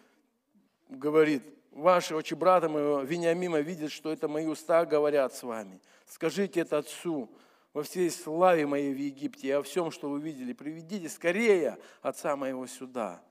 говорит, 0.89 1.43
ваши 1.73 2.17
очи 2.17 2.33
брата 2.33 2.71
моего 2.71 3.03
Вениамима 3.03 3.61
видят, 3.61 3.93
что 3.93 4.11
это 4.11 4.29
мои 4.29 4.47
уста 4.47 4.87
говорят 4.87 5.35
с 5.35 5.43
вами. 5.43 5.79
Скажите 6.07 6.61
это 6.61 6.79
отцу 6.79 7.31
во 7.75 7.83
всей 7.83 8.11
славе 8.11 8.67
моей 8.67 8.95
в 8.95 8.99
Египте 8.99 9.49
и 9.49 9.51
о 9.51 9.63
всем, 9.63 9.91
что 9.91 10.09
вы 10.09 10.19
видели. 10.19 10.55
Приведите 10.55 11.11
скорее 11.11 11.77
отца 12.01 12.35
моего 12.35 12.67
сюда. 12.67 13.23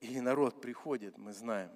И 0.00 0.20
народ 0.20 0.60
приходит, 0.60 1.16
мы 1.16 1.32
знаем. 1.32 1.70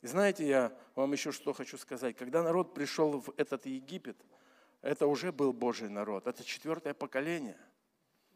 И 0.00 0.06
знаете, 0.06 0.48
я 0.48 0.72
вам 0.94 1.12
еще 1.12 1.30
что 1.30 1.52
хочу 1.52 1.76
сказать. 1.76 2.16
Когда 2.16 2.42
народ 2.42 2.72
пришел 2.72 3.20
в 3.20 3.34
этот 3.36 3.66
Египет– 3.66 4.16
это 4.82 5.06
уже 5.06 5.32
был 5.32 5.52
Божий 5.52 5.88
народ. 5.88 6.26
Это 6.26 6.44
четвертое 6.44 6.94
поколение. 6.94 7.56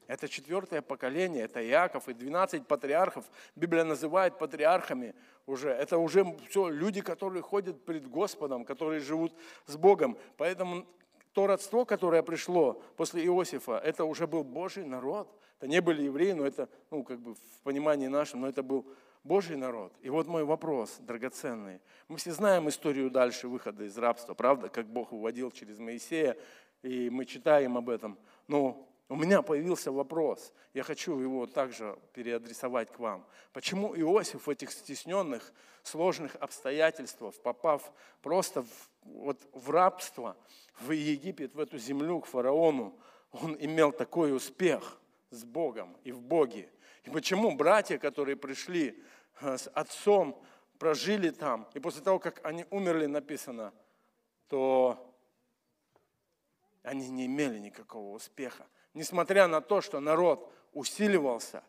Это 0.09 0.29
четвертое 0.29 0.83
поколение, 0.83 1.45
это 1.45 1.65
Иаков 1.67 2.09
и 2.09 2.13
12 2.13 2.67
патриархов. 2.67 3.25
Библия 3.55 3.85
называет 3.85 4.37
патриархами 4.37 5.15
уже. 5.47 5.71
Это 5.71 5.97
уже 5.99 6.37
все 6.51 6.69
люди, 6.69 7.01
которые 7.01 7.43
ходят 7.43 7.85
перед 7.85 8.09
Господом, 8.09 8.65
которые 8.65 9.01
живут 9.01 9.33
с 9.67 9.77
Богом. 9.77 10.19
Поэтому 10.37 10.87
то 11.33 11.47
родство, 11.47 11.85
которое 11.85 12.23
пришло 12.23 12.83
после 12.97 13.25
Иосифа, 13.25 13.79
это 13.79 14.05
уже 14.05 14.27
был 14.27 14.45
Божий 14.45 14.85
народ. 14.85 15.29
Это 15.59 15.69
не 15.69 15.81
были 15.81 16.03
евреи, 16.03 16.33
но 16.33 16.45
это, 16.45 16.69
ну, 16.91 17.05
как 17.05 17.21
бы 17.21 17.35
в 17.35 17.61
понимании 17.63 18.09
нашем, 18.09 18.41
но 18.41 18.49
это 18.49 18.63
был 18.63 18.85
Божий 19.25 19.57
народ. 19.57 19.93
И 20.01 20.11
вот 20.11 20.27
мой 20.27 20.45
вопрос, 20.45 20.97
драгоценный. 21.01 21.81
Мы 22.09 22.17
все 22.17 22.33
знаем 22.33 22.69
историю 22.69 23.11
дальше 23.11 23.47
выхода 23.47 23.85
из 23.85 23.97
рабства, 23.97 24.35
правда, 24.35 24.69
как 24.69 24.87
Бог 24.87 25.13
выводил 25.13 25.51
через 25.53 25.79
Моисея, 25.79 26.37
и 26.83 27.09
мы 27.09 27.25
читаем 27.25 27.77
об 27.77 27.89
этом. 27.89 28.19
Но 28.49 28.89
у 29.09 29.15
меня 29.15 29.43
появился 29.43 29.93
вопрос, 29.93 30.53
я 30.75 30.83
хочу 30.83 31.19
его 31.21 31.47
также 31.47 31.99
переадресовать 32.15 32.91
к 32.91 32.99
вам. 32.99 33.25
Почему 33.53 33.95
Иосиф 33.95 34.47
в 34.47 34.51
этих 34.51 34.73
стесненных, 34.73 35.53
сложных 35.83 36.35
обстоятельствах, 36.37 37.35
попав 37.43 37.93
просто 38.23 38.63
в, 38.63 38.91
вот, 39.03 39.39
в 39.53 39.71
рабство, 39.71 40.37
в 40.81 40.91
Египет, 40.91 41.55
в 41.55 41.61
эту 41.61 41.79
землю, 41.79 42.21
к 42.21 42.27
фараону, 42.27 42.99
он 43.33 43.57
имел 43.61 43.93
такой 43.93 44.35
успех 44.35 45.01
с 45.31 45.45
Богом 45.45 45.97
и 46.05 46.11
в 46.11 46.21
Боге? 46.21 46.69
И 47.05 47.11
почему 47.11 47.55
братья, 47.57 47.99
которые 47.99 48.37
пришли 48.37 49.03
с 49.41 49.69
отцом, 49.75 50.41
прожили 50.79 51.31
там, 51.31 51.69
и 51.75 51.81
после 51.81 52.03
того, 52.03 52.19
как 52.19 52.45
они 52.45 52.67
умерли, 52.71 53.07
написано, 53.07 53.73
то 54.49 55.13
они 56.83 57.09
не 57.09 57.27
имели 57.27 57.59
никакого 57.59 58.15
успеха. 58.17 58.67
Несмотря 58.95 59.47
на 59.47 59.61
то, 59.61 59.81
что 59.81 60.01
народ 60.01 60.53
усиливался, 60.73 61.63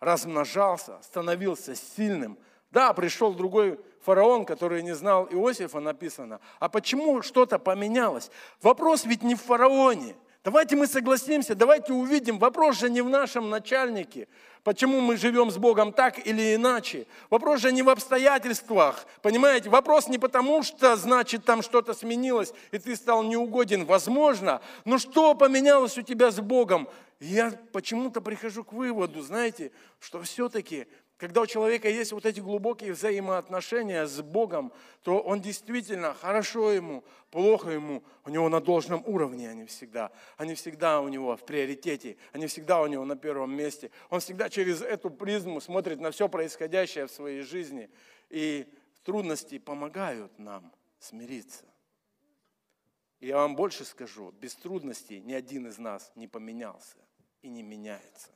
размножался, 0.00 1.00
становился 1.02 1.74
сильным. 1.74 2.38
Да, 2.70 2.92
пришел 2.92 3.34
другой 3.34 3.78
фараон, 4.00 4.44
который 4.44 4.82
не 4.82 4.94
знал 4.94 5.26
Иосифа, 5.26 5.80
написано. 5.80 6.40
А 6.58 6.68
почему 6.68 7.22
что-то 7.22 7.58
поменялось? 7.58 8.30
Вопрос 8.62 9.04
ведь 9.04 9.22
не 9.22 9.34
в 9.34 9.42
фараоне. 9.42 10.16
Давайте 10.44 10.76
мы 10.76 10.86
согласимся, 10.86 11.54
давайте 11.54 11.94
увидим. 11.94 12.38
Вопрос 12.38 12.78
же 12.78 12.90
не 12.90 13.00
в 13.00 13.08
нашем 13.08 13.48
начальнике, 13.48 14.28
почему 14.62 15.00
мы 15.00 15.16
живем 15.16 15.50
с 15.50 15.56
Богом 15.56 15.90
так 15.90 16.26
или 16.26 16.54
иначе. 16.54 17.06
Вопрос 17.30 17.60
же 17.60 17.72
не 17.72 17.82
в 17.82 17.88
обстоятельствах, 17.88 19.06
понимаете? 19.22 19.70
Вопрос 19.70 20.06
не 20.06 20.18
потому, 20.18 20.62
что, 20.62 20.96
значит, 20.96 21.46
там 21.46 21.62
что-то 21.62 21.94
сменилось, 21.94 22.52
и 22.72 22.78
ты 22.78 22.94
стал 22.94 23.22
неугоден, 23.22 23.86
возможно. 23.86 24.60
Но 24.84 24.98
что 24.98 25.34
поменялось 25.34 25.96
у 25.96 26.02
тебя 26.02 26.30
с 26.30 26.38
Богом? 26.38 26.88
я 27.20 27.52
почему-то 27.72 28.20
прихожу 28.20 28.64
к 28.64 28.72
выводу, 28.72 29.22
знаете, 29.22 29.72
что 30.00 30.22
все-таки 30.22 30.86
Когда 31.16 31.42
у 31.42 31.46
человека 31.46 31.88
есть 31.88 32.10
вот 32.10 32.26
эти 32.26 32.40
глубокие 32.40 32.92
взаимоотношения 32.92 34.06
с 34.06 34.20
Богом, 34.20 34.72
то 35.02 35.20
он 35.20 35.40
действительно, 35.40 36.12
хорошо 36.12 36.72
ему, 36.72 37.04
плохо 37.30 37.70
ему, 37.70 38.02
у 38.24 38.30
него 38.30 38.48
на 38.48 38.60
должном 38.60 39.04
уровне 39.06 39.48
они 39.48 39.64
всегда. 39.66 40.10
Они 40.36 40.54
всегда 40.56 41.00
у 41.00 41.08
него 41.08 41.36
в 41.36 41.44
приоритете, 41.44 42.16
они 42.32 42.48
всегда 42.48 42.82
у 42.82 42.88
него 42.88 43.04
на 43.04 43.14
первом 43.14 43.54
месте. 43.54 43.92
Он 44.10 44.18
всегда 44.18 44.50
через 44.50 44.82
эту 44.82 45.08
призму 45.08 45.60
смотрит 45.60 46.00
на 46.00 46.10
все 46.10 46.28
происходящее 46.28 47.06
в 47.06 47.12
своей 47.12 47.42
жизни. 47.42 47.90
И 48.28 48.66
трудности 49.04 49.58
помогают 49.58 50.36
нам 50.40 50.72
смириться. 50.98 51.64
И 53.20 53.28
я 53.28 53.36
вам 53.36 53.54
больше 53.54 53.84
скажу, 53.84 54.32
без 54.32 54.56
трудностей 54.56 55.20
ни 55.20 55.32
один 55.32 55.68
из 55.68 55.78
нас 55.78 56.10
не 56.16 56.26
поменялся 56.26 56.98
и 57.40 57.48
не 57.48 57.62
меняется. 57.62 58.32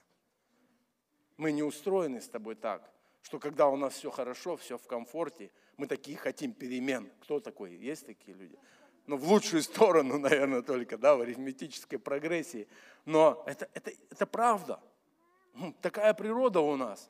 Мы 1.38 1.52
не 1.52 1.62
устроены 1.62 2.20
с 2.20 2.28
тобой 2.28 2.56
так, 2.56 2.90
что 3.22 3.38
когда 3.38 3.68
у 3.68 3.76
нас 3.76 3.94
все 3.94 4.10
хорошо, 4.10 4.56
все 4.56 4.76
в 4.76 4.86
комфорте, 4.88 5.50
мы 5.76 5.86
такие 5.86 6.16
хотим 6.16 6.52
перемен. 6.52 7.08
Кто 7.20 7.38
такой? 7.38 7.76
Есть 7.76 8.06
такие 8.06 8.36
люди? 8.36 8.58
Ну, 9.06 9.16
в 9.16 9.24
лучшую 9.24 9.62
сторону, 9.62 10.18
наверное, 10.18 10.62
только, 10.62 10.98
да, 10.98 11.14
в 11.14 11.20
арифметической 11.20 12.00
прогрессии. 12.00 12.66
Но 13.04 13.44
это, 13.46 13.68
это, 13.72 13.92
это 14.10 14.26
правда. 14.26 14.80
Такая 15.80 16.12
природа 16.12 16.60
у 16.60 16.76
нас. 16.76 17.08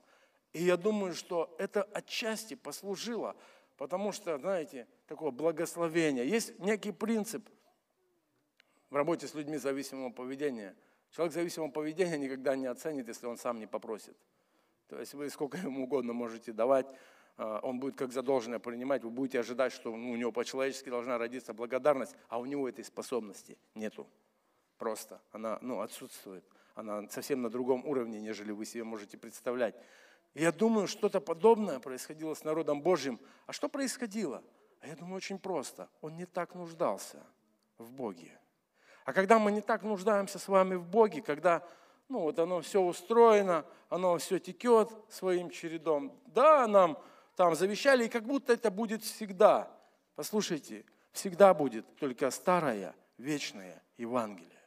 И 0.52 0.62
я 0.62 0.76
думаю, 0.76 1.14
что 1.14 1.54
это 1.58 1.82
отчасти 1.82 2.54
послужило, 2.54 3.34
потому 3.78 4.12
что, 4.12 4.36
знаете, 4.36 4.86
такое 5.06 5.30
благословение. 5.30 6.28
Есть 6.28 6.58
некий 6.58 6.92
принцип 6.92 7.48
в 8.90 8.96
работе 8.96 9.26
с 9.26 9.32
людьми 9.32 9.56
зависимого 9.56 10.10
поведения– 10.10 10.76
Человек 11.10 11.34
зависимого 11.34 11.70
поведения 11.70 12.18
никогда 12.18 12.56
не 12.56 12.66
оценит, 12.66 13.08
если 13.08 13.26
он 13.26 13.36
сам 13.36 13.58
не 13.58 13.66
попросит. 13.66 14.16
То 14.88 14.98
есть 14.98 15.14
вы 15.14 15.30
сколько 15.30 15.58
ему 15.62 15.84
угодно 15.84 16.12
можете 16.12 16.52
давать, 16.52 16.86
а, 17.36 17.60
он 17.62 17.78
будет 17.78 17.96
как 17.96 18.12
задолженное 18.12 18.58
принимать, 18.58 19.04
вы 19.04 19.10
будете 19.10 19.40
ожидать, 19.40 19.72
что 19.72 19.92
у 19.92 20.16
него 20.16 20.32
по-человечески 20.32 20.90
должна 20.90 21.18
родиться 21.18 21.54
благодарность, 21.54 22.14
а 22.28 22.38
у 22.38 22.44
него 22.44 22.68
этой 22.68 22.84
способности 22.84 23.56
нету. 23.74 24.06
Просто 24.76 25.20
она 25.32 25.58
ну, 25.60 25.80
отсутствует. 25.80 26.44
Она 26.74 27.08
совсем 27.08 27.42
на 27.42 27.50
другом 27.50 27.84
уровне, 27.84 28.20
нежели 28.20 28.52
вы 28.52 28.64
себе 28.64 28.84
можете 28.84 29.18
представлять. 29.18 29.74
Я 30.34 30.52
думаю, 30.52 30.86
что-то 30.86 31.20
подобное 31.20 31.80
происходило 31.80 32.34
с 32.34 32.44
народом 32.44 32.82
Божьим. 32.82 33.18
А 33.46 33.52
что 33.52 33.68
происходило? 33.68 34.44
А 34.80 34.86
я 34.86 34.94
думаю, 34.94 35.16
очень 35.16 35.38
просто. 35.38 35.88
Он 36.00 36.16
не 36.16 36.26
так 36.26 36.54
нуждался 36.54 37.26
в 37.78 37.90
Боге. 37.90 38.38
А 39.08 39.14
когда 39.14 39.38
мы 39.38 39.50
не 39.52 39.62
так 39.62 39.84
нуждаемся 39.84 40.38
с 40.38 40.48
вами 40.48 40.74
в 40.74 40.84
Боге, 40.84 41.22
когда 41.22 41.66
ну, 42.10 42.20
вот 42.20 42.38
оно 42.38 42.60
все 42.60 42.82
устроено, 42.82 43.64
оно 43.88 44.18
все 44.18 44.38
текет 44.38 44.90
своим 45.08 45.48
чередом, 45.48 46.20
да, 46.26 46.66
нам 46.66 47.02
там 47.34 47.54
завещали, 47.54 48.04
и 48.04 48.10
как 48.10 48.24
будто 48.24 48.52
это 48.52 48.70
будет 48.70 49.02
всегда. 49.02 49.74
Послушайте, 50.14 50.84
всегда 51.12 51.54
будет 51.54 51.86
только 51.96 52.30
старое, 52.30 52.94
вечное 53.16 53.82
Евангелие. 53.96 54.60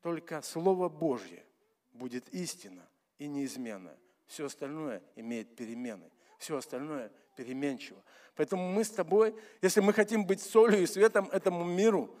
Только 0.00 0.40
Слово 0.40 0.88
Божье 0.88 1.44
будет 1.92 2.26
истина 2.30 2.88
и 3.18 3.28
неизменное. 3.28 3.98
Все 4.24 4.46
остальное 4.46 5.02
имеет 5.14 5.56
перемены. 5.56 6.10
Все 6.38 6.56
остальное 6.56 7.12
переменчиво. 7.36 8.02
Поэтому 8.34 8.72
мы 8.72 8.82
с 8.82 8.90
тобой, 8.90 9.34
если 9.60 9.80
мы 9.82 9.92
хотим 9.92 10.24
быть 10.24 10.40
солью 10.40 10.82
и 10.82 10.86
светом 10.86 11.28
этому 11.32 11.64
миру, 11.64 12.16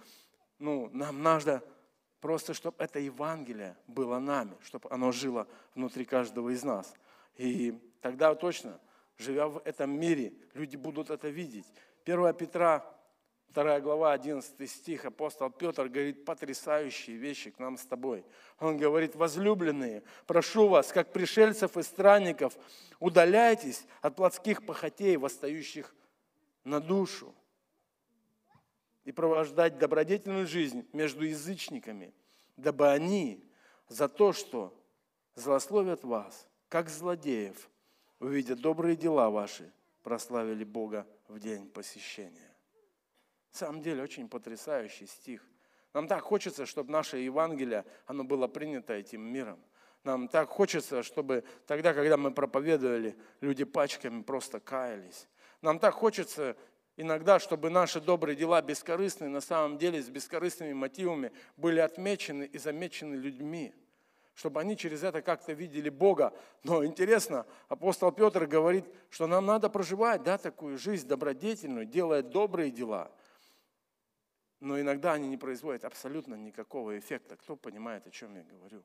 ну, 0.58 0.90
нам 0.92 1.22
надо 1.22 1.62
просто, 2.20 2.54
чтобы 2.54 2.76
это 2.82 2.98
Евангелие 2.98 3.76
было 3.86 4.18
нами, 4.18 4.56
чтобы 4.62 4.88
оно 4.90 5.12
жило 5.12 5.46
внутри 5.74 6.04
каждого 6.04 6.50
из 6.50 6.64
нас. 6.64 6.94
И 7.36 7.78
тогда 8.00 8.34
точно, 8.34 8.80
живя 9.16 9.48
в 9.48 9.62
этом 9.64 9.98
мире, 9.98 10.32
люди 10.54 10.76
будут 10.76 11.10
это 11.10 11.28
видеть. 11.28 11.66
1 12.04 12.34
Петра, 12.34 12.84
2 13.50 13.80
глава, 13.80 14.12
11 14.12 14.70
стих, 14.70 15.04
апостол 15.04 15.50
Петр 15.50 15.88
говорит 15.88 16.24
потрясающие 16.24 17.16
вещи 17.16 17.50
к 17.50 17.58
нам 17.58 17.78
с 17.78 17.86
тобой. 17.86 18.24
Он 18.58 18.76
говорит, 18.76 19.14
возлюбленные, 19.14 20.02
прошу 20.26 20.68
вас, 20.68 20.92
как 20.92 21.12
пришельцев 21.12 21.76
и 21.76 21.82
странников, 21.82 22.56
удаляйтесь 22.98 23.86
от 24.00 24.16
плотских 24.16 24.66
похотей, 24.66 25.16
восстающих 25.16 25.94
на 26.64 26.80
душу 26.80 27.34
и 29.08 29.12
провождать 29.12 29.78
добродетельную 29.78 30.46
жизнь 30.46 30.86
между 30.92 31.24
язычниками, 31.24 32.12
дабы 32.58 32.90
они 32.90 33.42
за 33.88 34.06
то, 34.06 34.34
что 34.34 34.78
злословят 35.34 36.04
вас, 36.04 36.46
как 36.68 36.90
злодеев, 36.90 37.70
увидя 38.20 38.54
добрые 38.54 38.96
дела 38.96 39.30
ваши, 39.30 39.72
прославили 40.02 40.62
Бога 40.62 41.06
в 41.26 41.40
день 41.40 41.70
посещения. 41.70 42.54
В 43.50 43.56
самом 43.56 43.80
деле, 43.80 44.02
очень 44.02 44.28
потрясающий 44.28 45.06
стих. 45.06 45.42
Нам 45.94 46.06
так 46.06 46.20
хочется, 46.20 46.66
чтобы 46.66 46.92
наше 46.92 47.16
Евангелие, 47.16 47.86
оно 48.04 48.24
было 48.24 48.46
принято 48.46 48.92
этим 48.92 49.22
миром. 49.22 49.58
Нам 50.04 50.28
так 50.28 50.50
хочется, 50.50 51.02
чтобы 51.02 51.44
тогда, 51.66 51.94
когда 51.94 52.18
мы 52.18 52.30
проповедовали, 52.30 53.16
люди 53.40 53.64
пачками 53.64 54.20
просто 54.20 54.60
каялись. 54.60 55.28
Нам 55.62 55.78
так 55.78 55.94
хочется 55.94 56.58
иногда, 56.98 57.38
чтобы 57.38 57.70
наши 57.70 58.00
добрые 58.00 58.36
дела 58.36 58.60
бескорыстные, 58.60 59.30
на 59.30 59.40
самом 59.40 59.78
деле 59.78 60.02
с 60.02 60.10
бескорыстными 60.10 60.72
мотивами 60.72 61.32
были 61.56 61.78
отмечены 61.78 62.42
и 62.42 62.58
замечены 62.58 63.14
людьми, 63.14 63.72
чтобы 64.34 64.60
они 64.60 64.76
через 64.76 65.04
это 65.04 65.22
как-то 65.22 65.52
видели 65.52 65.88
Бога. 65.88 66.34
Но 66.64 66.84
интересно, 66.84 67.46
апостол 67.68 68.10
Петр 68.10 68.46
говорит, 68.46 68.84
что 69.10 69.28
нам 69.28 69.46
надо 69.46 69.70
проживать 69.70 70.24
да, 70.24 70.38
такую 70.38 70.76
жизнь 70.76 71.06
добродетельную, 71.06 71.86
делая 71.86 72.22
добрые 72.22 72.72
дела. 72.72 73.12
Но 74.58 74.80
иногда 74.80 75.12
они 75.12 75.28
не 75.28 75.36
производят 75.36 75.84
абсолютно 75.84 76.34
никакого 76.34 76.98
эффекта. 76.98 77.36
Кто 77.36 77.54
понимает, 77.54 78.08
о 78.08 78.10
чем 78.10 78.34
я 78.34 78.42
говорю? 78.42 78.82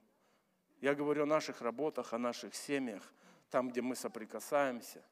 Я 0.82 0.94
говорю 0.94 1.24
о 1.24 1.26
наших 1.26 1.62
работах, 1.62 2.14
о 2.14 2.20
наших 2.20 2.54
семьях, 2.54 3.12
там, 3.50 3.70
где 3.70 3.82
мы 3.82 3.96
соприкасаемся. 3.96 5.04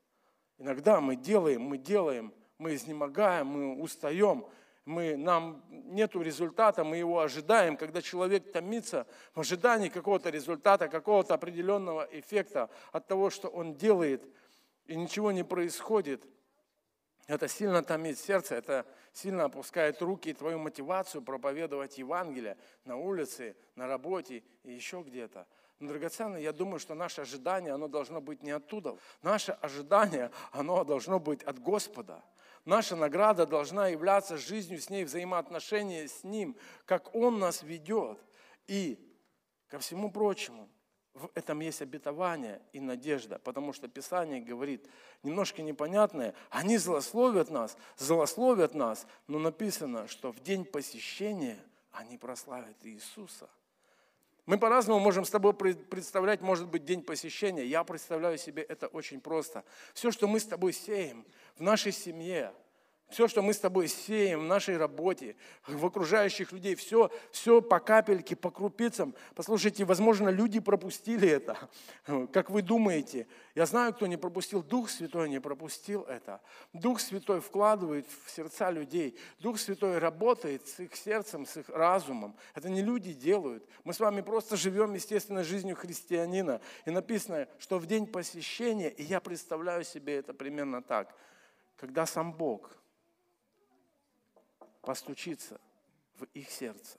Иногда 0.59 1.01
мы 1.01 1.15
делаем, 1.15 1.63
мы 1.63 1.79
делаем, 1.79 2.31
мы 2.61 2.75
изнемогаем, 2.75 3.47
мы 3.47 3.81
устаем, 3.81 4.45
мы, 4.85 5.17
нам 5.17 5.63
нет 5.69 6.15
результата, 6.15 6.83
мы 6.83 6.97
его 6.97 7.19
ожидаем. 7.19 7.75
Когда 7.75 8.01
человек 8.03 8.51
томится 8.51 9.07
в 9.33 9.39
ожидании 9.39 9.89
какого-то 9.89 10.29
результата, 10.29 10.87
какого-то 10.87 11.33
определенного 11.33 12.07
эффекта 12.11 12.69
от 12.91 13.07
того, 13.07 13.31
что 13.31 13.47
он 13.47 13.73
делает, 13.73 14.23
и 14.85 14.95
ничего 14.95 15.31
не 15.31 15.43
происходит, 15.43 16.23
это 17.25 17.47
сильно 17.47 17.81
томит 17.81 18.19
сердце, 18.19 18.55
это 18.55 18.85
сильно 19.11 19.45
опускает 19.45 20.01
руки 20.01 20.29
и 20.29 20.33
твою 20.33 20.59
мотивацию 20.59 21.23
проповедовать 21.23 21.97
Евангелие 21.97 22.57
на 22.85 22.95
улице, 22.95 23.55
на 23.75 23.87
работе 23.87 24.43
и 24.63 24.71
еще 24.71 25.01
где-то. 25.01 25.47
Но, 25.79 25.87
драгоценный, 25.87 26.43
я 26.43 26.53
думаю, 26.53 26.79
что 26.79 26.93
наше 26.93 27.21
ожидание, 27.21 27.73
оно 27.73 27.87
должно 27.87 28.21
быть 28.21 28.43
не 28.43 28.51
оттуда. 28.51 28.95
Наше 29.23 29.53
ожидание, 29.53 30.29
оно 30.51 30.83
должно 30.83 31.19
быть 31.19 31.41
от 31.41 31.57
Господа. 31.59 32.23
Наша 32.65 32.95
награда 32.95 33.45
должна 33.45 33.87
являться 33.87 34.37
жизнью 34.37 34.79
с 34.79 34.89
ней, 34.89 35.03
взаимоотношения 35.03 36.07
с 36.07 36.23
Ним, 36.23 36.55
как 36.85 37.13
Он 37.15 37.39
нас 37.39 37.63
ведет. 37.63 38.19
И 38.67 38.99
ко 39.67 39.79
всему 39.79 40.11
прочему, 40.11 40.69
в 41.13 41.29
этом 41.33 41.59
есть 41.59 41.81
обетование 41.81 42.61
и 42.71 42.79
надежда, 42.79 43.39
потому 43.39 43.73
что 43.73 43.87
Писание 43.87 44.41
говорит, 44.41 44.87
немножко 45.23 45.61
непонятное, 45.61 46.33
они 46.49 46.77
злословят 46.77 47.49
нас, 47.49 47.77
злословят 47.97 48.75
нас, 48.75 49.05
но 49.27 49.39
написано, 49.39 50.07
что 50.07 50.31
в 50.31 50.39
день 50.39 50.63
посещения 50.63 51.59
они 51.91 52.17
прославят 52.17 52.77
Иисуса– 52.83 53.49
мы 54.45 54.57
по-разному 54.57 54.99
можем 54.99 55.23
с 55.23 55.29
тобой 55.29 55.53
представлять, 55.53 56.41
может 56.41 56.67
быть, 56.67 56.83
день 56.83 57.03
посещения. 57.03 57.65
Я 57.65 57.83
представляю 57.83 58.37
себе 58.37 58.63
это 58.63 58.87
очень 58.87 59.21
просто. 59.21 59.63
Все, 59.93 60.11
что 60.11 60.27
мы 60.27 60.39
с 60.39 60.45
тобой 60.45 60.73
сеем 60.73 61.25
в 61.55 61.61
нашей 61.61 61.91
семье, 61.91 62.51
все, 63.11 63.27
что 63.27 63.41
мы 63.41 63.53
с 63.53 63.59
тобой 63.59 63.87
сеем 63.87 64.41
в 64.41 64.45
нашей 64.45 64.77
работе, 64.77 65.35
в 65.67 65.85
окружающих 65.85 66.51
людей, 66.51 66.75
все, 66.75 67.11
все 67.31 67.61
по 67.61 67.79
капельке, 67.79 68.35
по 68.35 68.49
крупицам. 68.49 69.13
Послушайте, 69.35 69.83
возможно, 69.85 70.29
люди 70.29 70.59
пропустили 70.59 71.27
это. 71.27 71.57
Как 72.31 72.49
вы 72.49 72.61
думаете? 72.61 73.27
Я 73.53 73.65
знаю, 73.65 73.93
кто 73.93 74.07
не 74.07 74.17
пропустил. 74.17 74.63
Дух 74.63 74.89
Святой 74.89 75.29
не 75.29 75.41
пропустил 75.41 76.03
это. 76.03 76.41
Дух 76.73 77.01
Святой 77.01 77.41
вкладывает 77.41 78.07
в 78.25 78.31
сердца 78.31 78.71
людей. 78.71 79.17
Дух 79.39 79.59
Святой 79.59 79.97
работает 79.97 80.67
с 80.67 80.79
их 80.79 80.95
сердцем, 80.95 81.45
с 81.45 81.57
их 81.57 81.67
разумом. 81.69 82.35
Это 82.55 82.69
не 82.69 82.81
люди 82.81 83.13
делают. 83.13 83.67
Мы 83.83 83.93
с 83.93 83.99
вами 83.99 84.21
просто 84.21 84.55
живем 84.55 84.93
естественной 84.93 85.43
жизнью 85.43 85.75
христианина. 85.75 86.61
И 86.85 86.91
написано, 86.91 87.47
что 87.59 87.77
в 87.77 87.85
день 87.85 88.07
посещения, 88.07 88.89
и 88.89 89.03
я 89.03 89.19
представляю 89.19 89.83
себе 89.83 90.15
это 90.15 90.33
примерно 90.33 90.81
так, 90.81 91.13
когда 91.75 92.05
сам 92.05 92.31
Бог– 92.31 92.71
постучиться 94.81 95.59
в 96.15 96.25
их 96.33 96.49
сердце. 96.49 96.97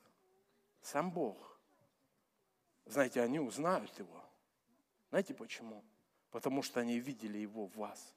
Сам 0.83 1.11
Бог. 1.11 1.59
Знаете, 2.87 3.21
они 3.21 3.39
узнают 3.39 3.97
его. 3.99 4.25
Знаете 5.11 5.35
почему? 5.35 5.85
Потому 6.31 6.63
что 6.63 6.81
они 6.81 6.99
видели 6.99 7.39
его 7.39 7.67
в 7.67 7.77
вас. 7.77 8.15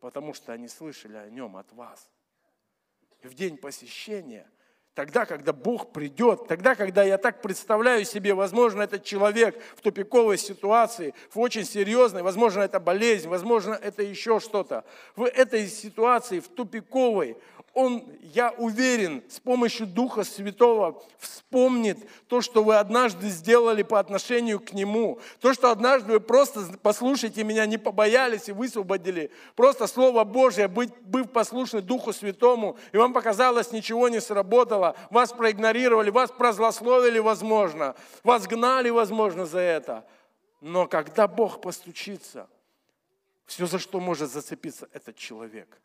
Потому 0.00 0.34
что 0.34 0.52
они 0.52 0.68
слышали 0.68 1.16
о 1.16 1.30
нем 1.30 1.56
от 1.56 1.72
вас. 1.72 2.10
И 3.22 3.28
в 3.28 3.34
день 3.34 3.56
посещения– 3.56 4.50
Тогда, 4.94 5.26
когда 5.26 5.52
Бог 5.52 5.92
придет, 5.92 6.46
тогда, 6.46 6.76
когда 6.76 7.02
я 7.02 7.18
так 7.18 7.42
представляю 7.42 8.04
себе, 8.04 8.32
возможно, 8.32 8.82
этот 8.82 9.02
человек 9.02 9.60
в 9.76 9.80
тупиковой 9.80 10.38
ситуации, 10.38 11.14
в 11.30 11.40
очень 11.40 11.64
серьезной, 11.64 12.22
возможно, 12.22 12.62
это 12.62 12.78
болезнь, 12.78 13.28
возможно, 13.28 13.74
это 13.74 14.04
еще 14.04 14.38
что-то. 14.38 14.84
В 15.16 15.24
этой 15.24 15.66
ситуации, 15.66 16.38
в 16.38 16.46
тупиковой, 16.46 17.36
он, 17.74 18.04
я 18.22 18.52
уверен, 18.52 19.22
с 19.28 19.40
помощью 19.40 19.86
Духа 19.86 20.22
Святого 20.22 21.02
вспомнит 21.18 21.98
то, 22.28 22.40
что 22.40 22.62
вы 22.62 22.76
однажды 22.76 23.28
сделали 23.28 23.82
по 23.82 23.98
отношению 23.98 24.60
к 24.60 24.72
Нему. 24.72 25.18
То, 25.40 25.52
что 25.52 25.70
однажды 25.72 26.12
вы 26.12 26.20
просто, 26.20 26.64
послушайте 26.82 27.42
меня, 27.42 27.66
не 27.66 27.76
побоялись 27.76 28.48
и 28.48 28.52
высвободили. 28.52 29.32
Просто 29.56 29.88
Слово 29.88 30.22
Божье, 30.22 30.68
быть, 30.68 30.96
быв 31.02 31.30
послушны 31.30 31.82
Духу 31.82 32.12
Святому, 32.12 32.78
и 32.92 32.96
вам 32.96 33.12
показалось, 33.12 33.72
ничего 33.72 34.08
не 34.08 34.20
сработало, 34.20 34.94
вас 35.10 35.32
проигнорировали, 35.32 36.10
вас 36.10 36.30
прозлословили, 36.30 37.18
возможно, 37.18 37.96
вас 38.22 38.46
гнали, 38.46 38.90
возможно, 38.90 39.46
за 39.46 39.58
это. 39.58 40.06
Но 40.60 40.86
когда 40.86 41.26
Бог 41.26 41.60
постучится, 41.60 42.48
все, 43.46 43.66
за 43.66 43.78
что 43.78 43.98
может 43.98 44.30
зацепиться 44.30 44.88
этот 44.92 45.16
человек, 45.16 45.80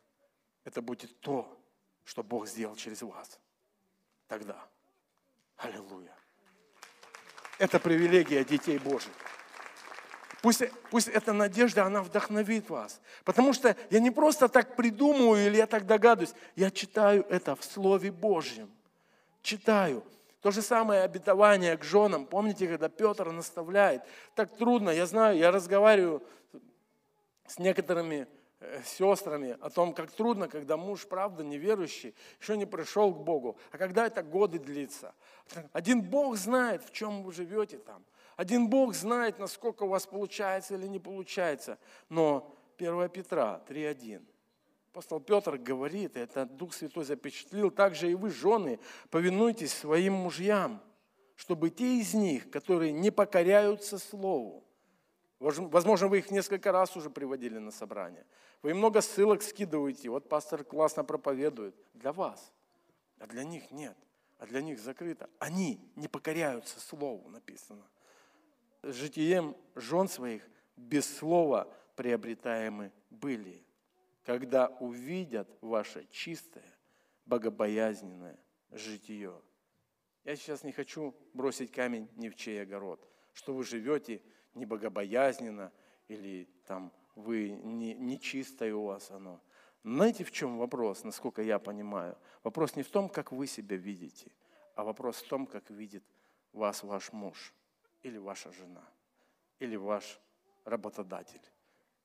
это 0.64 0.80
будет 0.80 1.18
то, 1.20 1.59
что 2.10 2.24
Бог 2.24 2.48
сделал 2.48 2.74
через 2.74 3.02
вас. 3.02 3.38
Тогда. 4.26 4.56
Аллилуйя. 5.56 6.12
Это 7.56 7.78
привилегия 7.78 8.44
детей 8.44 8.78
Божьих. 8.78 9.12
Пусть, 10.42 10.64
пусть 10.90 11.06
эта 11.06 11.32
надежда, 11.32 11.84
она 11.84 12.02
вдохновит 12.02 12.68
вас. 12.68 13.00
Потому 13.24 13.52
что 13.52 13.76
я 13.90 14.00
не 14.00 14.10
просто 14.10 14.48
так 14.48 14.74
придумываю 14.74 15.46
или 15.46 15.58
я 15.58 15.68
так 15.68 15.86
догадываюсь. 15.86 16.34
Я 16.56 16.72
читаю 16.72 17.24
это 17.28 17.54
в 17.54 17.62
Слове 17.62 18.10
Божьем. 18.10 18.68
Читаю. 19.42 20.02
То 20.40 20.50
же 20.50 20.62
самое 20.62 21.02
обетование 21.02 21.76
к 21.76 21.84
женам. 21.84 22.26
Помните, 22.26 22.66
когда 22.66 22.88
Петр 22.88 23.30
наставляет? 23.30 24.02
Так 24.34 24.50
трудно, 24.56 24.90
я 24.90 25.06
знаю, 25.06 25.38
я 25.38 25.52
разговариваю 25.52 26.24
с 27.46 27.56
некоторыми 27.60 28.26
Э, 28.62 28.82
сестрами 28.84 29.56
о 29.62 29.70
том, 29.70 29.94
как 29.94 30.10
трудно, 30.10 30.46
когда 30.46 30.76
муж, 30.76 31.06
правда, 31.06 31.42
неверующий, 31.42 32.14
еще 32.38 32.58
не 32.58 32.66
пришел 32.66 33.14
к 33.14 33.24
Богу. 33.24 33.56
А 33.72 33.78
когда 33.78 34.06
это 34.06 34.22
годы 34.22 34.58
длится? 34.58 35.14
Один 35.72 36.02
Бог 36.02 36.36
знает, 36.36 36.84
в 36.84 36.92
чем 36.92 37.22
вы 37.22 37.32
живете 37.32 37.78
там. 37.78 38.04
Один 38.36 38.68
Бог 38.68 38.94
знает, 38.94 39.38
насколько 39.38 39.84
у 39.84 39.88
вас 39.88 40.06
получается 40.06 40.74
или 40.74 40.86
не 40.86 40.98
получается. 40.98 41.78
Но 42.10 42.54
1 42.76 43.08
Петра 43.08 43.62
3.1. 43.66 44.22
Апостол 44.92 45.20
Петр 45.20 45.56
говорит, 45.56 46.18
это 46.18 46.44
Дух 46.44 46.74
Святой 46.74 47.04
запечатлил, 47.04 47.70
также 47.70 48.10
и 48.10 48.14
вы, 48.14 48.28
жены, 48.28 48.78
повинуйтесь 49.08 49.72
своим 49.72 50.14
мужьям, 50.14 50.82
чтобы 51.34 51.70
те 51.70 51.98
из 51.98 52.12
них, 52.12 52.50
которые 52.50 52.92
не 52.92 53.10
покоряются 53.10 53.98
Слову, 53.98 54.64
Возможно, 55.40 56.06
вы 56.06 56.18
их 56.18 56.30
несколько 56.30 56.70
раз 56.70 56.94
уже 56.96 57.08
приводили 57.08 57.56
на 57.56 57.70
собрание. 57.70 58.26
Вы 58.62 58.74
много 58.74 59.00
ссылок 59.00 59.42
скидываете. 59.42 60.10
Вот 60.10 60.28
пастор 60.28 60.64
классно 60.64 61.04
проповедует. 61.04 61.74
Для 61.94 62.12
вас. 62.12 62.52
А 63.18 63.26
для 63.26 63.44
них 63.44 63.70
нет. 63.70 63.96
А 64.38 64.46
для 64.46 64.62
них 64.62 64.78
закрыто. 64.78 65.28
Они 65.38 65.80
не 65.96 66.08
покоряются 66.08 66.80
слову, 66.80 67.28
написано. 67.28 67.86
Житием 68.82 69.56
жен 69.74 70.08
своих 70.08 70.48
без 70.76 71.18
слова 71.18 71.70
приобретаемы 71.96 72.92
были, 73.10 73.62
когда 74.24 74.68
увидят 74.80 75.48
ваше 75.60 76.06
чистое, 76.10 76.64
богобоязненное 77.26 78.38
житие. 78.70 79.34
Я 80.24 80.36
сейчас 80.36 80.64
не 80.64 80.72
хочу 80.72 81.14
бросить 81.34 81.72
камень 81.72 82.08
ни 82.16 82.28
в 82.28 82.36
чей 82.36 82.62
огород, 82.62 83.06
что 83.34 83.52
вы 83.52 83.64
живете 83.64 84.22
не 84.54 84.64
богобоязненно 84.64 85.72
или 86.08 86.48
там 86.66 86.92
вы 87.20 87.50
не, 87.50 87.94
не 87.94 88.18
чистое 88.18 88.74
у 88.74 88.84
вас 88.84 89.10
оно. 89.10 89.40
Знаете, 89.84 90.24
в 90.24 90.30
чем 90.30 90.58
вопрос, 90.58 91.04
насколько 91.04 91.42
я 91.42 91.58
понимаю? 91.58 92.16
Вопрос 92.42 92.76
не 92.76 92.82
в 92.82 92.90
том, 92.90 93.08
как 93.08 93.32
вы 93.32 93.46
себя 93.46 93.76
видите, 93.76 94.30
а 94.74 94.84
вопрос 94.84 95.22
в 95.22 95.28
том, 95.28 95.46
как 95.46 95.70
видит 95.70 96.04
вас 96.52 96.82
ваш 96.82 97.12
муж 97.12 97.54
или 98.02 98.18
ваша 98.18 98.52
жена, 98.52 98.84
или 99.58 99.76
ваш 99.76 100.20
работодатель, 100.64 101.40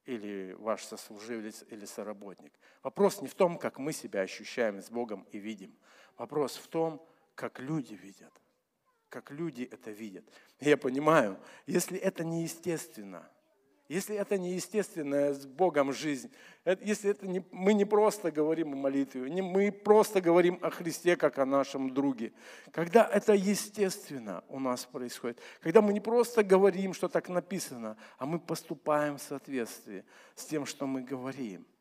или 0.06 0.54
ваш 0.54 0.84
сослуживец 0.84 1.66
или 1.70 1.86
соработник. 1.86 2.54
Вопрос 2.84 3.22
не 3.22 3.28
в 3.28 3.36
том, 3.36 3.58
как 3.58 3.78
мы 3.80 3.92
себя 3.92 4.22
ощущаем 4.22 4.82
с 4.82 4.90
Богом 4.90 5.26
и 5.32 5.38
видим. 5.38 5.76
Вопрос 6.18 6.56
в 6.56 6.68
том, 6.68 7.06
как 7.36 7.60
люди 7.60 7.94
видят 7.94 8.32
как 9.16 9.32
люди 9.32 9.64
это 9.72 9.92
видят. 9.92 10.26
я 10.60 10.76
понимаю, 10.76 11.40
если 11.68 11.98
это 11.98 12.26
неестественно, 12.26 13.30
если 13.88 14.16
это 14.16 14.38
неестественная 14.38 15.34
с 15.34 15.46
Богом 15.46 15.94
жизнь, 15.94 16.32
если 16.82 17.12
это 17.12 17.28
не, 17.28 17.46
мы 17.52 17.74
не 17.74 17.86
просто 17.86 18.32
говорим 18.32 18.74
о 18.74 18.76
молитве, 18.76 19.30
не, 19.30 19.42
мы 19.42 19.72
просто 19.72 20.22
говорим 20.22 20.58
о 20.62 20.70
Христе 20.70 21.16
как 21.16 21.38
о 21.38 21.46
нашем 21.46 21.94
друге, 21.94 22.34
когда 22.72 23.06
это 23.06 23.34
естественно 23.34 24.44
у 24.50 24.60
нас 24.60 24.86
происходит, 24.86 25.40
когда 25.62 25.82
мы 25.82 25.94
не 25.94 26.00
просто 26.00 26.44
говорим, 26.44 26.94
что 26.94 27.08
так 27.08 27.30
написано, 27.30 27.98
а 28.18 28.26
мы 28.26 28.40
поступаем 28.40 29.18
в 29.18 29.22
соответствии 29.22 30.04
с 30.36 30.46
тем, 30.46 30.66
что 30.66 30.88
мы 30.88 31.02
говорим– 31.02 31.66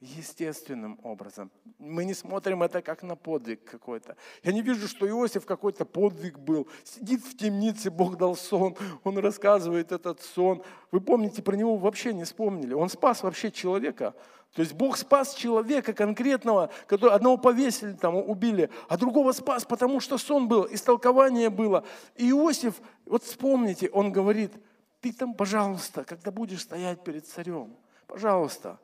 естественным 0.00 0.98
образом. 1.02 1.50
Мы 1.78 2.04
не 2.04 2.14
смотрим 2.14 2.62
это 2.62 2.82
как 2.82 3.02
на 3.02 3.16
подвиг 3.16 3.64
какой-то. 3.64 4.16
Я 4.42 4.52
не 4.52 4.62
вижу, 4.62 4.86
что 4.86 5.08
Иосиф 5.08 5.44
какой-то 5.44 5.84
подвиг 5.84 6.38
был. 6.38 6.68
Сидит 6.84 7.24
в 7.24 7.36
темнице, 7.36 7.90
Бог 7.90 8.16
дал 8.16 8.36
сон, 8.36 8.76
он 9.02 9.18
рассказывает 9.18 9.90
этот 9.90 10.20
сон. 10.20 10.62
Вы 10.92 11.00
помните, 11.00 11.42
про 11.42 11.56
него 11.56 11.76
вообще 11.76 12.12
не 12.12 12.24
вспомнили. 12.24 12.74
Он 12.74 12.88
спас 12.88 13.22
вообще 13.22 13.50
человека. 13.50 14.14
То 14.54 14.62
есть 14.62 14.74
Бог 14.74 14.96
спас 14.96 15.34
человека 15.34 15.92
конкретного, 15.92 16.70
который 16.86 17.12
одного 17.12 17.36
повесили, 17.36 17.92
там, 17.92 18.16
убили, 18.16 18.70
а 18.88 18.96
другого 18.96 19.32
спас, 19.32 19.64
потому 19.64 20.00
что 20.00 20.16
сон 20.16 20.48
был, 20.48 20.66
истолкование 20.70 21.50
было. 21.50 21.84
И 22.16 22.30
Иосиф, 22.30 22.80
вот 23.04 23.24
вспомните, 23.24 23.90
он 23.90 24.10
говорит, 24.10 24.52
ты 25.00 25.12
там, 25.12 25.34
пожалуйста, 25.34 26.04
когда 26.04 26.30
будешь 26.30 26.62
стоять 26.62 27.04
перед 27.04 27.26
царем, 27.26 27.76
пожалуйста, 28.06 28.78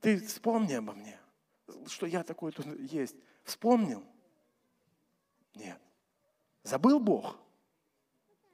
ты 0.00 0.18
вспомни 0.20 0.74
обо 0.74 0.92
мне, 0.92 1.18
что 1.86 2.06
я 2.06 2.22
такой 2.22 2.52
тут 2.52 2.66
есть. 2.80 3.16
Вспомнил? 3.44 4.04
Нет. 5.54 5.80
Забыл 6.62 7.00
Бог? 7.00 7.36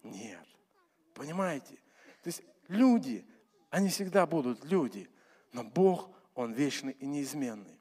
Нет. 0.02 0.46
Понимаете? 1.14 1.74
То 2.22 2.28
есть 2.28 2.42
люди, 2.68 3.26
они 3.70 3.88
всегда 3.88 4.26
будут 4.26 4.64
люди, 4.64 5.08
но 5.52 5.64
Бог, 5.64 6.10
Он 6.34 6.52
вечный 6.52 6.92
и 6.92 7.06
неизменный. 7.06 7.78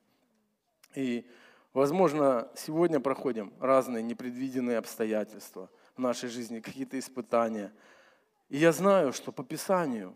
И, 0.96 1.28
возможно, 1.74 2.52
сегодня 2.56 3.00
проходим 3.00 3.54
разные 3.60 4.04
непредвиденные 4.04 4.78
обстоятельства 4.78 5.70
в 5.96 6.00
нашей 6.00 6.30
жизни, 6.30 6.60
какие-то 6.60 7.00
испытания. 7.00 7.74
И 8.50 8.58
я 8.58 8.72
знаю, 8.72 9.14
что 9.14 9.32
по 9.32 9.44
Писанию 9.44 10.16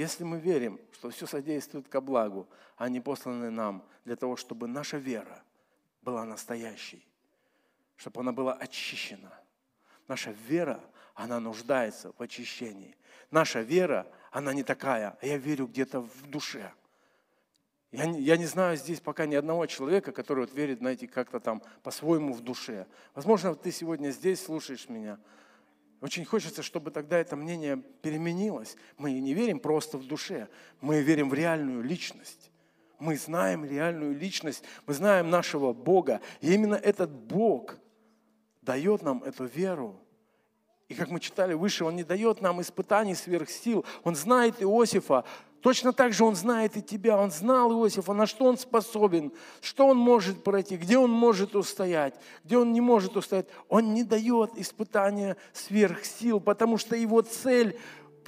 если 0.00 0.24
мы 0.24 0.38
верим, 0.38 0.80
что 0.92 1.10
все 1.10 1.26
содействует 1.26 1.86
ко 1.88 2.00
благу, 2.00 2.48
а 2.76 2.84
они 2.84 3.00
посланы 3.00 3.50
нам 3.50 3.84
для 4.06 4.16
того, 4.16 4.34
чтобы 4.34 4.66
наша 4.66 4.96
вера 4.96 5.42
была 6.00 6.24
настоящей, 6.24 7.06
чтобы 7.96 8.22
она 8.22 8.32
была 8.32 8.54
очищена. 8.54 9.30
Наша 10.08 10.30
вера, 10.30 10.80
она 11.14 11.38
нуждается 11.38 12.12
в 12.16 12.22
очищении. 12.22 12.96
Наша 13.30 13.60
вера, 13.60 14.06
она 14.30 14.54
не 14.54 14.62
такая, 14.62 15.18
а 15.20 15.26
я 15.26 15.36
верю 15.36 15.66
где-то 15.66 16.00
в 16.00 16.30
душе. 16.30 16.72
Я 17.92 18.06
не, 18.06 18.22
я 18.22 18.38
не 18.38 18.46
знаю 18.46 18.78
здесь 18.78 19.00
пока 19.00 19.26
ни 19.26 19.34
одного 19.34 19.66
человека, 19.66 20.12
который 20.12 20.46
вот 20.46 20.54
верит, 20.54 20.78
знаете, 20.78 21.08
как-то 21.08 21.40
там 21.40 21.62
по-своему 21.82 22.32
в 22.32 22.40
душе. 22.40 22.86
Возможно, 23.14 23.54
ты 23.54 23.70
сегодня 23.70 24.12
здесь 24.12 24.42
слушаешь 24.42 24.88
меня– 24.88 25.18
очень 26.00 26.24
хочется, 26.24 26.62
чтобы 26.62 26.90
тогда 26.90 27.18
это 27.18 27.36
мнение 27.36 27.76
переменилось. 27.76 28.76
Мы 28.96 29.12
не 29.12 29.34
верим 29.34 29.60
просто 29.60 29.98
в 29.98 30.06
душе, 30.06 30.48
мы 30.80 31.02
верим 31.02 31.28
в 31.28 31.34
реальную 31.34 31.82
личность. 31.82 32.50
Мы 32.98 33.16
знаем 33.16 33.64
реальную 33.64 34.16
личность, 34.16 34.62
мы 34.86 34.94
знаем 34.94 35.30
нашего 35.30 35.72
Бога. 35.72 36.20
И 36.40 36.52
именно 36.52 36.74
этот 36.74 37.10
Бог 37.10 37.78
дает 38.62 39.02
нам 39.02 39.22
эту 39.22 39.44
веру. 39.44 39.98
И 40.90 40.94
как 40.94 41.08
мы 41.08 41.20
читали 41.20 41.54
выше, 41.54 41.84
Он 41.84 41.94
не 41.94 42.02
дает 42.02 42.42
нам 42.42 42.60
испытаний 42.60 43.14
сверх 43.14 43.48
сил. 43.48 43.84
Он 44.02 44.14
знает 44.16 44.60
Иосифа, 44.60 45.24
Точно 45.60 45.92
так 45.92 46.12
же 46.14 46.24
Он 46.24 46.34
знает 46.34 46.76
и 46.76 46.82
тебя. 46.82 47.16
Он 47.16 47.30
знал 47.30 47.70
Иосифа, 47.70 48.12
на 48.12 48.26
что 48.26 48.46
он 48.46 48.56
способен, 48.56 49.30
что 49.60 49.86
он 49.86 49.98
может 49.98 50.42
пройти, 50.42 50.78
где 50.78 50.96
он 50.96 51.10
может 51.10 51.54
устоять, 51.54 52.14
где 52.44 52.56
он 52.56 52.72
не 52.72 52.80
может 52.80 53.16
устоять. 53.16 53.46
Он 53.68 53.92
не 53.92 54.02
дает 54.02 54.56
испытания 54.56 55.36
сверх 55.52 56.04
сил, 56.04 56.40
потому 56.40 56.76
что 56.76 56.96
его 56.96 57.20
цель, 57.22 57.78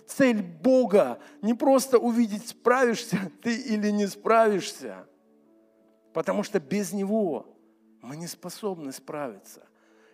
Цель 0.06 0.42
Бога 0.42 1.20
не 1.40 1.54
просто 1.54 1.98
увидеть, 1.98 2.48
справишься 2.48 3.18
ты 3.42 3.56
или 3.56 3.90
не 3.90 4.06
справишься. 4.06 5.06
Потому 6.12 6.42
что 6.42 6.60
без 6.60 6.92
Него 6.92 7.46
мы 8.02 8.16
не 8.16 8.26
способны 8.26 8.92
справиться. 8.92 9.66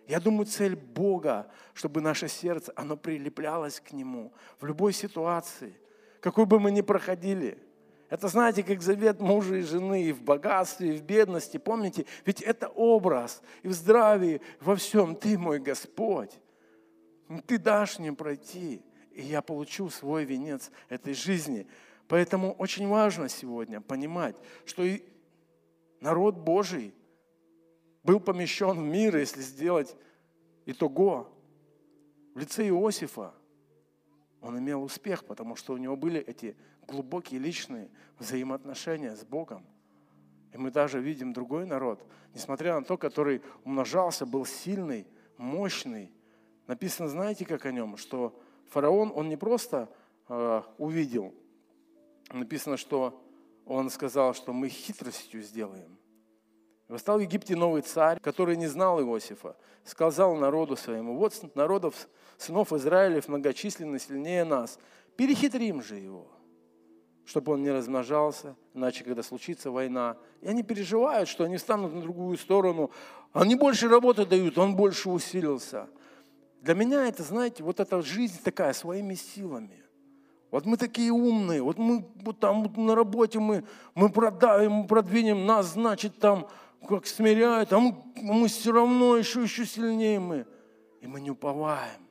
Я 0.09 0.21
думаю, 0.21 0.47
цель 0.47 0.75
Бога, 0.75 1.51
чтобы 1.75 2.01
наше 2.01 2.29
сердце, 2.29 2.73
оно 2.75 2.97
прилеплялось 2.97 3.79
к 3.79 3.93
Нему 3.93 4.33
в 4.59 4.65
любой 4.65 4.95
ситуации, 4.95 5.75
какой 6.21 6.47
бы 6.47 6.59
мы 6.59 6.71
ни 6.71 6.81
проходили. 6.81 7.59
Это, 8.09 8.29
знаете, 8.29 8.63
как 8.63 8.81
завет 8.81 9.21
мужа 9.21 9.57
и 9.57 9.61
жены 9.61 10.05
и 10.05 10.13
в 10.13 10.23
богатстве, 10.23 10.95
и 10.95 10.99
в 10.99 11.03
бедности. 11.03 11.59
Помните? 11.59 12.07
Ведь 12.25 12.41
это 12.41 12.69
образ 12.69 13.43
и 13.63 13.69
в 13.69 13.75
здравии, 13.75 14.41
во 14.61 14.77
всем. 14.77 15.15
Ты 15.15 15.37
мой 15.37 15.59
Господь. 15.61 16.33
Ты 17.47 17.59
дашь 17.59 17.99
мне 17.99 18.11
пройти, 18.15 18.81
и 19.11 19.21
я 19.21 19.43
получу 19.43 19.91
свой 19.91 20.25
венец 20.25 20.71
этой 20.89 21.13
жизни. 21.13 21.67
Поэтому 22.09 22.53
очень 22.55 22.89
важно 22.89 23.29
сегодня 23.29 23.83
понимать, 23.83 24.37
что 24.65 24.85
народ 26.01 26.37
Божий 26.37 26.95
был 28.03 28.21
помещен 28.21 28.71
в 28.71 28.85
мир, 28.85 29.17
если 29.17 29.41
сделать 29.41 29.97
итого, 30.67 31.33
в 32.35 32.39
лице 32.39 32.69
Иосифа, 32.69 33.35
он 34.41 34.59
имел 34.59 34.83
успех, 34.83 35.25
потому 35.25 35.57
что 35.57 35.73
у 35.73 35.77
него 35.77 35.97
были 35.97 36.21
эти 36.21 36.57
глубокие 36.87 37.41
личные 37.41 37.91
взаимоотношения 38.19 39.17
с 39.17 39.25
Богом. 39.25 39.65
И 40.53 40.57
мы 40.57 40.71
даже 40.71 41.01
видим 41.01 41.33
другой 41.33 41.67
народ, 41.67 42.05
несмотря 42.35 42.75
на 42.79 42.85
то, 42.85 42.97
который 42.97 43.43
умножался, 43.65 44.25
был 44.25 44.47
сильный, 44.47 45.07
мощный. 45.37 46.13
Написано, 46.67 47.09
знаете, 47.09 47.45
как 47.45 47.67
о 47.67 47.73
нем, 47.73 47.97
что 47.97 48.41
фараон, 48.69 49.13
он 49.15 49.29
не 49.29 49.37
просто 49.37 49.91
э, 50.29 50.63
увидел, 50.79 51.35
написано, 52.33 52.77
что 52.77 53.23
он 53.67 53.91
сказал, 53.91 54.35
что 54.35 54.53
мы 54.53 54.69
хитростью 54.69 55.43
сделаем. 55.43 55.99
Восстал 56.89 57.19
в 57.19 57.21
Египте 57.21 57.55
новый 57.55 57.83
царь, 57.83 58.19
который 58.19 58.57
не 58.57 58.67
знал 58.67 59.01
Иосифа. 59.01 59.57
Сказал 59.85 60.35
народу 60.37 60.75
своему, 60.75 61.17
вот 61.17 61.55
народов, 61.55 62.09
сынов 62.39 62.73
Израилев 62.73 63.29
многочисленно 63.29 63.99
сильнее 63.99 64.45
нас. 64.45 64.79
Перехитрим 65.17 65.83
же 65.83 65.97
его, 65.97 66.29
чтобы 67.27 67.53
он 67.53 67.63
не 67.63 67.71
размножался, 67.71 68.57
иначе, 68.73 69.05
когда 69.05 69.23
случится 69.23 69.71
война. 69.71 70.17
И 70.41 70.49
они 70.49 70.63
переживают, 70.63 71.29
что 71.29 71.45
они 71.45 71.59
станут 71.59 71.93
на 71.93 72.01
другую 72.01 72.39
сторону. 72.39 72.91
Они 73.33 73.55
больше 73.55 73.89
работы 73.89 74.25
дают, 74.25 74.57
он 74.57 74.75
больше 74.75 75.11
усилился. 75.11 75.89
Для 76.63 76.75
меня 76.75 77.07
это, 77.07 77.23
знаете, 77.23 77.63
вот 77.63 77.81
эта 77.81 78.01
жизнь 78.01 78.41
такая, 78.43 78.73
своими 78.73 79.15
силами. 79.15 79.85
Вот 80.51 80.65
мы 80.65 80.79
такие 80.79 81.13
умные, 81.13 81.61
вот 81.63 81.77
мы 81.77 82.09
вот 82.23 82.41
там 82.41 82.63
вот 82.63 82.79
на 82.79 82.95
работе 82.95 83.39
мы, 83.39 83.65
мы 83.95 84.09
продавим, 84.09 84.73
мы 84.73 84.87
продвинем, 84.87 85.45
нас, 85.45 85.75
значит, 85.75 86.19
там 86.19 86.49
как 86.87 87.07
смиряют, 87.07 87.73
а 87.73 87.79
мы, 87.79 87.97
мы 88.17 88.49
все 88.49 88.73
равно 88.73 89.17
еще, 89.17 89.43
еще 89.43 89.67
сильнее 89.67 90.21
мы. 90.21 90.47
И 91.01 91.07
мы 91.07 91.21
не 91.21 91.31
уповаем 91.31 92.09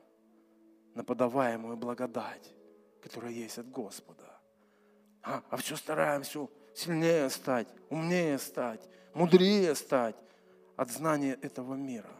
на 0.94 1.04
подаваемую 1.04 1.76
благодать, 1.76 2.54
которая 3.02 3.32
есть 3.32 3.58
от 3.58 3.70
Господа. 3.70 4.24
А, 5.22 5.42
а 5.50 5.56
все 5.56 5.76
стараемся 5.76 6.48
сильнее 6.74 7.28
стать, 7.30 7.68
умнее 7.90 8.38
стать, 8.38 8.80
мудрее 9.14 9.74
стать 9.74 10.16
от 10.76 10.90
знания 10.90 11.38
этого 11.42 11.74
мира. 11.74 12.10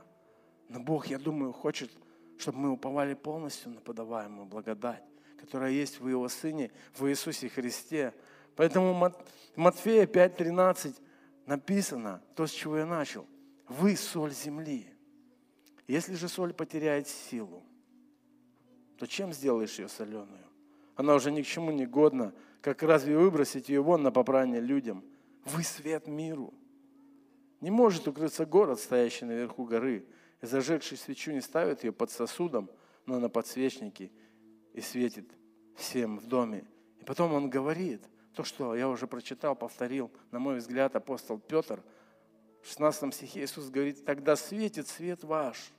Но 0.68 0.80
Бог, 0.80 1.06
я 1.06 1.18
думаю, 1.18 1.52
хочет, 1.52 1.90
чтобы 2.38 2.58
мы 2.58 2.70
уповали 2.70 3.14
полностью 3.14 3.70
на 3.70 3.80
подаваемую 3.80 4.46
благодать, 4.46 5.02
которая 5.40 5.70
есть 5.70 6.00
в 6.00 6.08
Его 6.08 6.28
Сыне, 6.28 6.70
в 6.96 7.08
Иисусе 7.08 7.48
Христе. 7.48 8.12
Поэтому 8.56 9.12
Матфея 9.56 10.06
5.13 10.06 10.96
написано 11.48 12.22
то, 12.34 12.46
с 12.46 12.50
чего 12.50 12.76
я 12.76 12.86
начал. 12.86 13.26
Вы 13.68 13.96
соль 13.96 14.32
земли. 14.32 14.86
Если 15.86 16.14
же 16.14 16.28
соль 16.28 16.52
потеряет 16.52 17.08
силу, 17.08 17.64
то 18.98 19.06
чем 19.06 19.32
сделаешь 19.32 19.78
ее 19.78 19.88
соленую? 19.88 20.44
Она 20.94 21.14
уже 21.14 21.32
ни 21.32 21.40
к 21.42 21.46
чему 21.46 21.70
не 21.70 21.86
годна. 21.86 22.34
Как 22.60 22.82
разве 22.82 23.16
выбросить 23.16 23.70
ее 23.70 23.80
вон 23.80 24.02
на 24.02 24.12
попрание 24.12 24.60
людям? 24.60 25.02
Вы 25.44 25.62
свет 25.62 26.06
миру. 26.06 26.52
Не 27.60 27.70
может 27.70 28.06
укрыться 28.06 28.44
город, 28.44 28.78
стоящий 28.78 29.24
наверху 29.24 29.64
горы, 29.64 30.06
и 30.42 30.46
зажегший 30.46 30.98
свечу 30.98 31.32
не 31.32 31.40
ставит 31.40 31.82
ее 31.82 31.92
под 31.92 32.10
сосудом, 32.10 32.70
но 33.06 33.18
на 33.18 33.30
подсвечнике 33.30 34.10
и 34.74 34.80
светит 34.80 35.30
всем 35.76 36.18
в 36.18 36.26
доме. 36.26 36.64
И 37.00 37.04
потом 37.04 37.32
он 37.32 37.48
говорит– 37.48 38.02
то, 38.38 38.44
что 38.44 38.76
я 38.76 38.88
уже 38.88 39.08
прочитал, 39.08 39.56
повторил, 39.56 40.12
на 40.30 40.38
мой 40.38 40.58
взгляд, 40.58 40.94
апостол 40.94 41.40
Петр, 41.40 41.82
в 42.62 42.68
16 42.68 43.12
стихе 43.12 43.42
Иисус 43.42 43.68
говорит, 43.68 44.04
тогда 44.04 44.36
светит 44.36 44.86
свет 44.86 45.24
ваш 45.24 45.72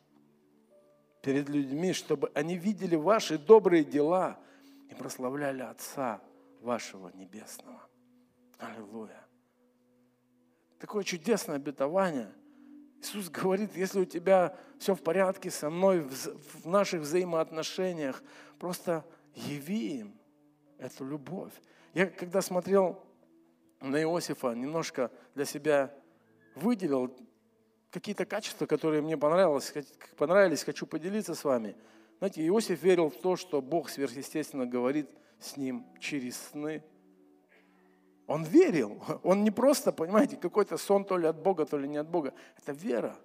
перед 1.22 1.47
людьми, 1.47 1.93
чтобы 1.93 2.30
они 2.34 2.57
видели 2.57 2.97
ваши 2.97 3.38
добрые 3.38 3.86
дела 3.86 4.38
и 4.89 4.93
прославляли 4.93 5.62
Отца 5.62 6.20
вашего 6.60 7.10
Небесного. 7.14 7.82
Аллилуйя. 8.57 9.26
Такое 10.80 11.05
чудесное 11.05 11.55
обетование. 11.55 12.30
Иисус 13.01 13.30
говорит, 13.30 13.74
если 13.74 14.01
у 14.01 14.05
тебя 14.05 14.53
все 14.80 14.95
в 14.95 15.01
порядке 15.01 15.49
со 15.49 15.70
мной, 15.70 16.01
в 16.01 16.66
наших 16.68 17.03
взаимоотношениях, 17.03 18.22
просто 18.60 19.05
яви 19.34 19.99
им 19.99 20.20
эту 20.78 21.05
любовь. 21.05 21.53
Я 21.94 22.06
когда 22.06 22.42
смотрел 22.42 23.02
на 23.82 24.02
Иосифа, 24.02 24.54
немножко 24.54 25.12
для 25.36 25.46
себя 25.46 25.94
выделил 26.56 27.16
какие-то 27.90 28.26
качества, 28.26 28.66
которые 28.66 29.02
мне 29.02 29.18
понравились, 29.18 29.74
понравились, 30.18 30.64
хочу 30.64 30.86
поделиться 30.86 31.34
с 31.34 31.44
вами. 31.44 31.76
Знаете, 32.20 32.46
Иосиф 32.48 32.84
верил 32.84 33.10
в 33.10 33.18
то, 33.18 33.36
что 33.36 33.62
Бог 33.62 33.90
сверхъестественно 33.90 34.66
говорит 34.66 35.10
с 35.40 35.58
ним 35.58 35.86
через 36.00 36.38
сны. 36.38 36.84
Он 38.28 38.44
верил. 38.44 39.02
Он 39.24 39.44
не 39.44 39.50
просто, 39.50 39.92
понимаете, 39.92 40.38
какой-то 40.38 40.78
сон 40.78 41.06
то 41.06 41.18
ли 41.18 41.26
от 41.26 41.42
Бога, 41.42 41.66
то 41.66 41.78
ли 41.78 41.88
не 41.88 41.98
от 41.98 42.08
Бога. 42.08 42.34
Это 42.58 42.74
вера. 42.74 43.16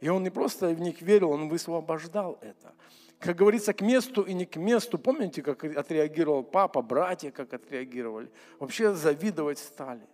И 0.00 0.08
он 0.08 0.22
не 0.22 0.30
просто 0.30 0.68
в 0.68 0.80
них 0.80 1.00
верил, 1.00 1.30
он 1.30 1.48
высвобождал 1.48 2.38
это 2.42 2.74
как 3.24 3.36
говорится, 3.36 3.72
к 3.72 3.80
месту 3.80 4.22
и 4.22 4.34
не 4.34 4.44
к 4.44 4.56
месту. 4.56 4.98
Помните, 4.98 5.42
как 5.42 5.64
отреагировал 5.64 6.44
папа, 6.44 6.82
братья, 6.82 7.30
как 7.30 7.54
отреагировали? 7.54 8.30
Вообще 8.58 8.92
завидовать 8.92 9.58
стали. 9.58 10.06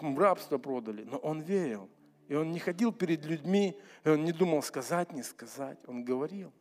Рабство 0.00 0.58
продали. 0.58 1.04
Но 1.04 1.18
он 1.18 1.40
верил. 1.40 1.88
И 2.26 2.34
он 2.34 2.50
не 2.50 2.58
ходил 2.58 2.92
перед 2.92 3.24
людьми, 3.24 3.78
и 4.04 4.08
он 4.08 4.24
не 4.24 4.32
думал 4.32 4.62
сказать, 4.62 5.12
не 5.12 5.22
сказать. 5.22 5.78
Он 5.86 6.02
говорил. 6.02 6.52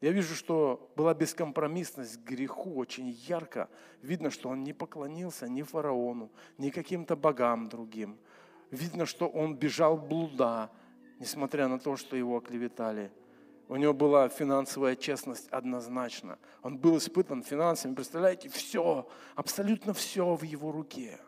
Я 0.00 0.10
вижу, 0.10 0.34
что 0.34 0.90
была 0.96 1.14
бескомпромиссность 1.14 2.24
к 2.24 2.28
греху 2.28 2.74
очень 2.74 3.10
ярко. 3.10 3.68
Видно, 4.02 4.30
что 4.30 4.48
он 4.48 4.64
не 4.64 4.72
поклонился 4.72 5.48
ни 5.48 5.62
фараону, 5.62 6.32
ни 6.58 6.70
каким-то 6.70 7.14
богам 7.14 7.68
другим. 7.68 8.18
Видно, 8.72 9.06
что 9.06 9.28
он 9.28 9.54
бежал 9.54 9.96
блуда, 9.96 10.70
несмотря 11.20 11.68
на 11.68 11.78
то, 11.78 11.96
что 11.96 12.16
его 12.16 12.38
оклеветали. 12.38 13.12
У 13.70 13.76
него 13.76 13.94
была 13.94 14.28
финансовая 14.28 14.96
честность 14.96 15.46
однозначно. 15.50 16.40
Он 16.64 16.76
был 16.76 16.98
испытан 16.98 17.44
финансами. 17.44 17.94
Представляете, 17.94 18.48
все, 18.48 19.08
абсолютно 19.36 19.94
все 19.94 20.34
в 20.34 20.42
его 20.42 20.72
руке. 20.72 21.20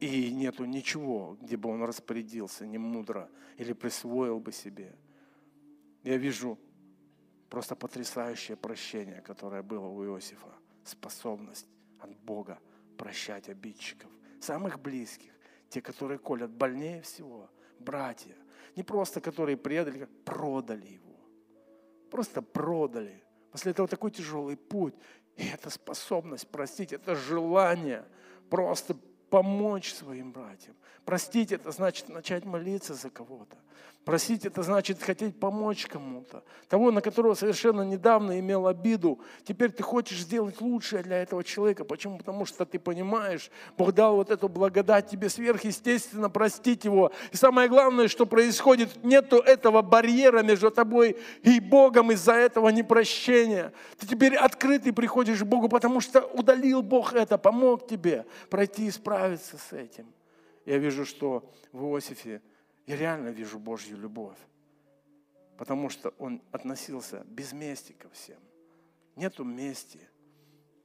И 0.00 0.30
нету 0.30 0.66
ничего, 0.66 1.38
где 1.40 1.56
бы 1.56 1.70
он 1.70 1.82
распорядился 1.82 2.66
не 2.66 2.76
мудро 2.76 3.30
или 3.56 3.72
присвоил 3.72 4.38
бы 4.38 4.52
себе. 4.52 4.94
Я 6.02 6.18
вижу 6.18 6.58
просто 7.48 7.74
потрясающее 7.74 8.58
прощение, 8.58 9.22
которое 9.22 9.62
было 9.62 9.86
у 9.86 10.04
Иосифа. 10.04 10.52
Способность 10.84 11.66
от 12.00 12.14
Бога 12.18 12.58
прощать 12.98 13.48
обидчиков, 13.48 14.10
самых 14.42 14.78
близких, 14.78 15.32
те, 15.70 15.80
которые 15.80 16.18
колят 16.18 16.50
больнее 16.50 17.00
всего, 17.00 17.48
братья. 17.78 18.36
Не 18.76 18.82
просто 18.82 19.22
которые 19.22 19.56
предали, 19.56 20.06
продали 20.26 20.86
его 20.86 21.03
просто 22.14 22.42
продали. 22.42 23.24
После 23.50 23.72
этого 23.72 23.88
такой 23.88 24.12
тяжелый 24.12 24.56
путь. 24.56 24.94
И 25.34 25.48
это 25.48 25.68
способность 25.68 26.46
простить, 26.46 26.92
это 26.92 27.16
желание 27.16 28.04
просто 28.48 28.96
помочь 29.30 29.92
своим 29.92 30.30
братьям. 30.30 30.76
Простить– 31.04 31.50
это 31.52 31.72
значит 31.72 32.08
начать 32.08 32.44
молиться 32.44 32.94
за 32.94 33.10
кого-то. 33.10 33.56
Просить– 34.04 34.44
это 34.46 34.62
значит 34.62 35.02
хотеть 35.02 35.40
помочь 35.40 35.86
кому-то. 35.86 36.44
Того, 36.68 36.90
на 36.90 37.00
которого 37.00 37.32
совершенно 37.32 37.80
недавно 37.82 38.38
имел 38.38 38.66
обиду, 38.66 39.18
теперь 39.44 39.72
ты 39.72 39.82
хочешь 39.82 40.18
сделать 40.18 40.60
лучшее 40.60 41.02
для 41.02 41.22
этого 41.22 41.42
человека. 41.42 41.84
Почему? 41.84 42.18
Потому 42.18 42.44
что 42.44 42.66
ты 42.66 42.78
понимаешь, 42.78 43.50
Бог 43.78 43.92
дал 43.92 44.16
вот 44.16 44.30
эту 44.30 44.50
благодать 44.50 45.08
тебе 45.08 45.30
сверхъестественно 45.30 46.28
простить 46.28 46.84
его. 46.84 47.12
И 47.32 47.36
самое 47.36 47.66
главное, 47.66 48.08
что 48.08 48.26
происходит, 48.26 49.02
нету 49.02 49.38
этого 49.38 49.80
барьера 49.80 50.42
между 50.42 50.70
тобой 50.70 51.16
и 51.42 51.58
Богом 51.58 52.12
из-за 52.12 52.34
этого 52.34 52.68
непрощения. 52.68 53.72
Ты 53.98 54.06
теперь 54.06 54.36
открытый 54.36 54.92
приходишь 54.92 55.40
к 55.40 55.44
Богу, 55.44 55.70
потому 55.70 56.02
что 56.02 56.20
удалил 56.20 56.82
Бог 56.82 57.14
это, 57.14 57.38
помог 57.38 57.86
тебе 57.86 58.26
пройти 58.50 58.86
и 58.86 58.90
справиться 58.90 59.56
с 59.56 59.72
этим. 59.72 60.12
Я 60.66 60.76
вижу, 60.76 61.06
что 61.06 61.50
в 61.72 61.84
Иосифе 61.86 62.42
я 62.86 62.96
реально 62.96 63.28
вижу 63.28 63.58
Божью 63.58 63.98
любовь. 63.98 64.38
Потому 65.56 65.88
что 65.88 66.12
он 66.18 66.42
относился 66.50 67.24
без 67.26 67.52
мести 67.52 67.92
ко 67.92 68.08
всем. 68.10 68.40
Нету 69.16 69.44
мести. 69.44 70.00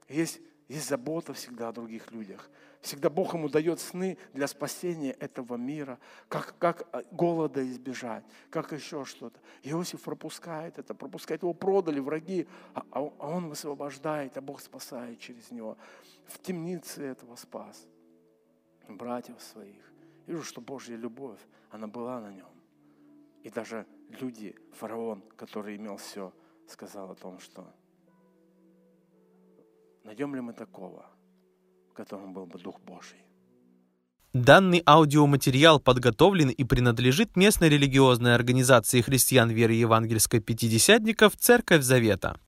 Есть, 0.08 0.40
есть 0.68 0.88
забота 0.88 1.32
всегда 1.34 1.68
о 1.68 1.72
других 1.72 2.12
людях. 2.12 2.48
Всегда 2.80 3.10
Бог 3.10 3.34
ему 3.34 3.48
дает 3.48 3.78
сны 3.78 4.16
для 4.32 4.46
спасения 4.46 5.12
этого 5.12 5.56
мира, 5.56 5.98
как, 6.28 6.56
как 6.58 6.88
голода 7.12 7.68
избежать, 7.68 8.24
как 8.48 8.72
еще 8.72 9.04
что-то. 9.04 9.38
Иосиф 9.62 10.00
пропускает 10.00 10.78
это, 10.78 10.94
пропускает 10.94 11.42
его, 11.42 11.52
продали 11.52 12.00
враги, 12.00 12.48
а, 12.72 12.86
а, 12.92 13.12
а 13.18 13.28
он 13.28 13.50
высвобождает, 13.50 14.38
а 14.38 14.40
Бог 14.40 14.60
спасает 14.60 15.18
через 15.18 15.50
него. 15.50 15.76
В 16.26 16.38
темнице 16.38 17.02
этого 17.02 17.36
спас 17.36 17.86
братьев 18.88 19.40
своих. 19.42 19.89
Вижу, 20.30 20.44
что 20.44 20.60
Божья 20.60 20.96
любовь, 20.96 21.40
она 21.70 21.86
была 21.86 22.20
на 22.20 22.32
нем. 22.32 22.48
И 23.42 23.50
даже 23.50 23.86
люди, 24.20 24.54
фараон, 24.72 25.22
который 25.36 25.76
имел 25.76 25.96
все, 25.96 26.32
сказал 26.68 27.10
о 27.10 27.14
том, 27.14 27.40
что 27.40 27.64
найдем 30.04 30.34
ли 30.34 30.40
мы 30.40 30.52
такого, 30.52 31.06
в 31.90 31.94
котором 31.94 32.32
был 32.32 32.46
бы 32.46 32.58
Дух 32.58 32.80
Божий. 32.80 33.18
Данный 34.32 34.82
аудиоматериал 34.86 35.80
подготовлен 35.80 36.50
и 36.50 36.64
принадлежит 36.64 37.36
местной 37.36 37.68
религиозной 37.68 38.36
организации 38.36 39.00
христиан 39.00 39.50
веры 39.50 39.72
евангельской 39.72 40.40
пятидесятников 40.40 41.36
«Церковь 41.36 41.82
Завета». 41.82 42.40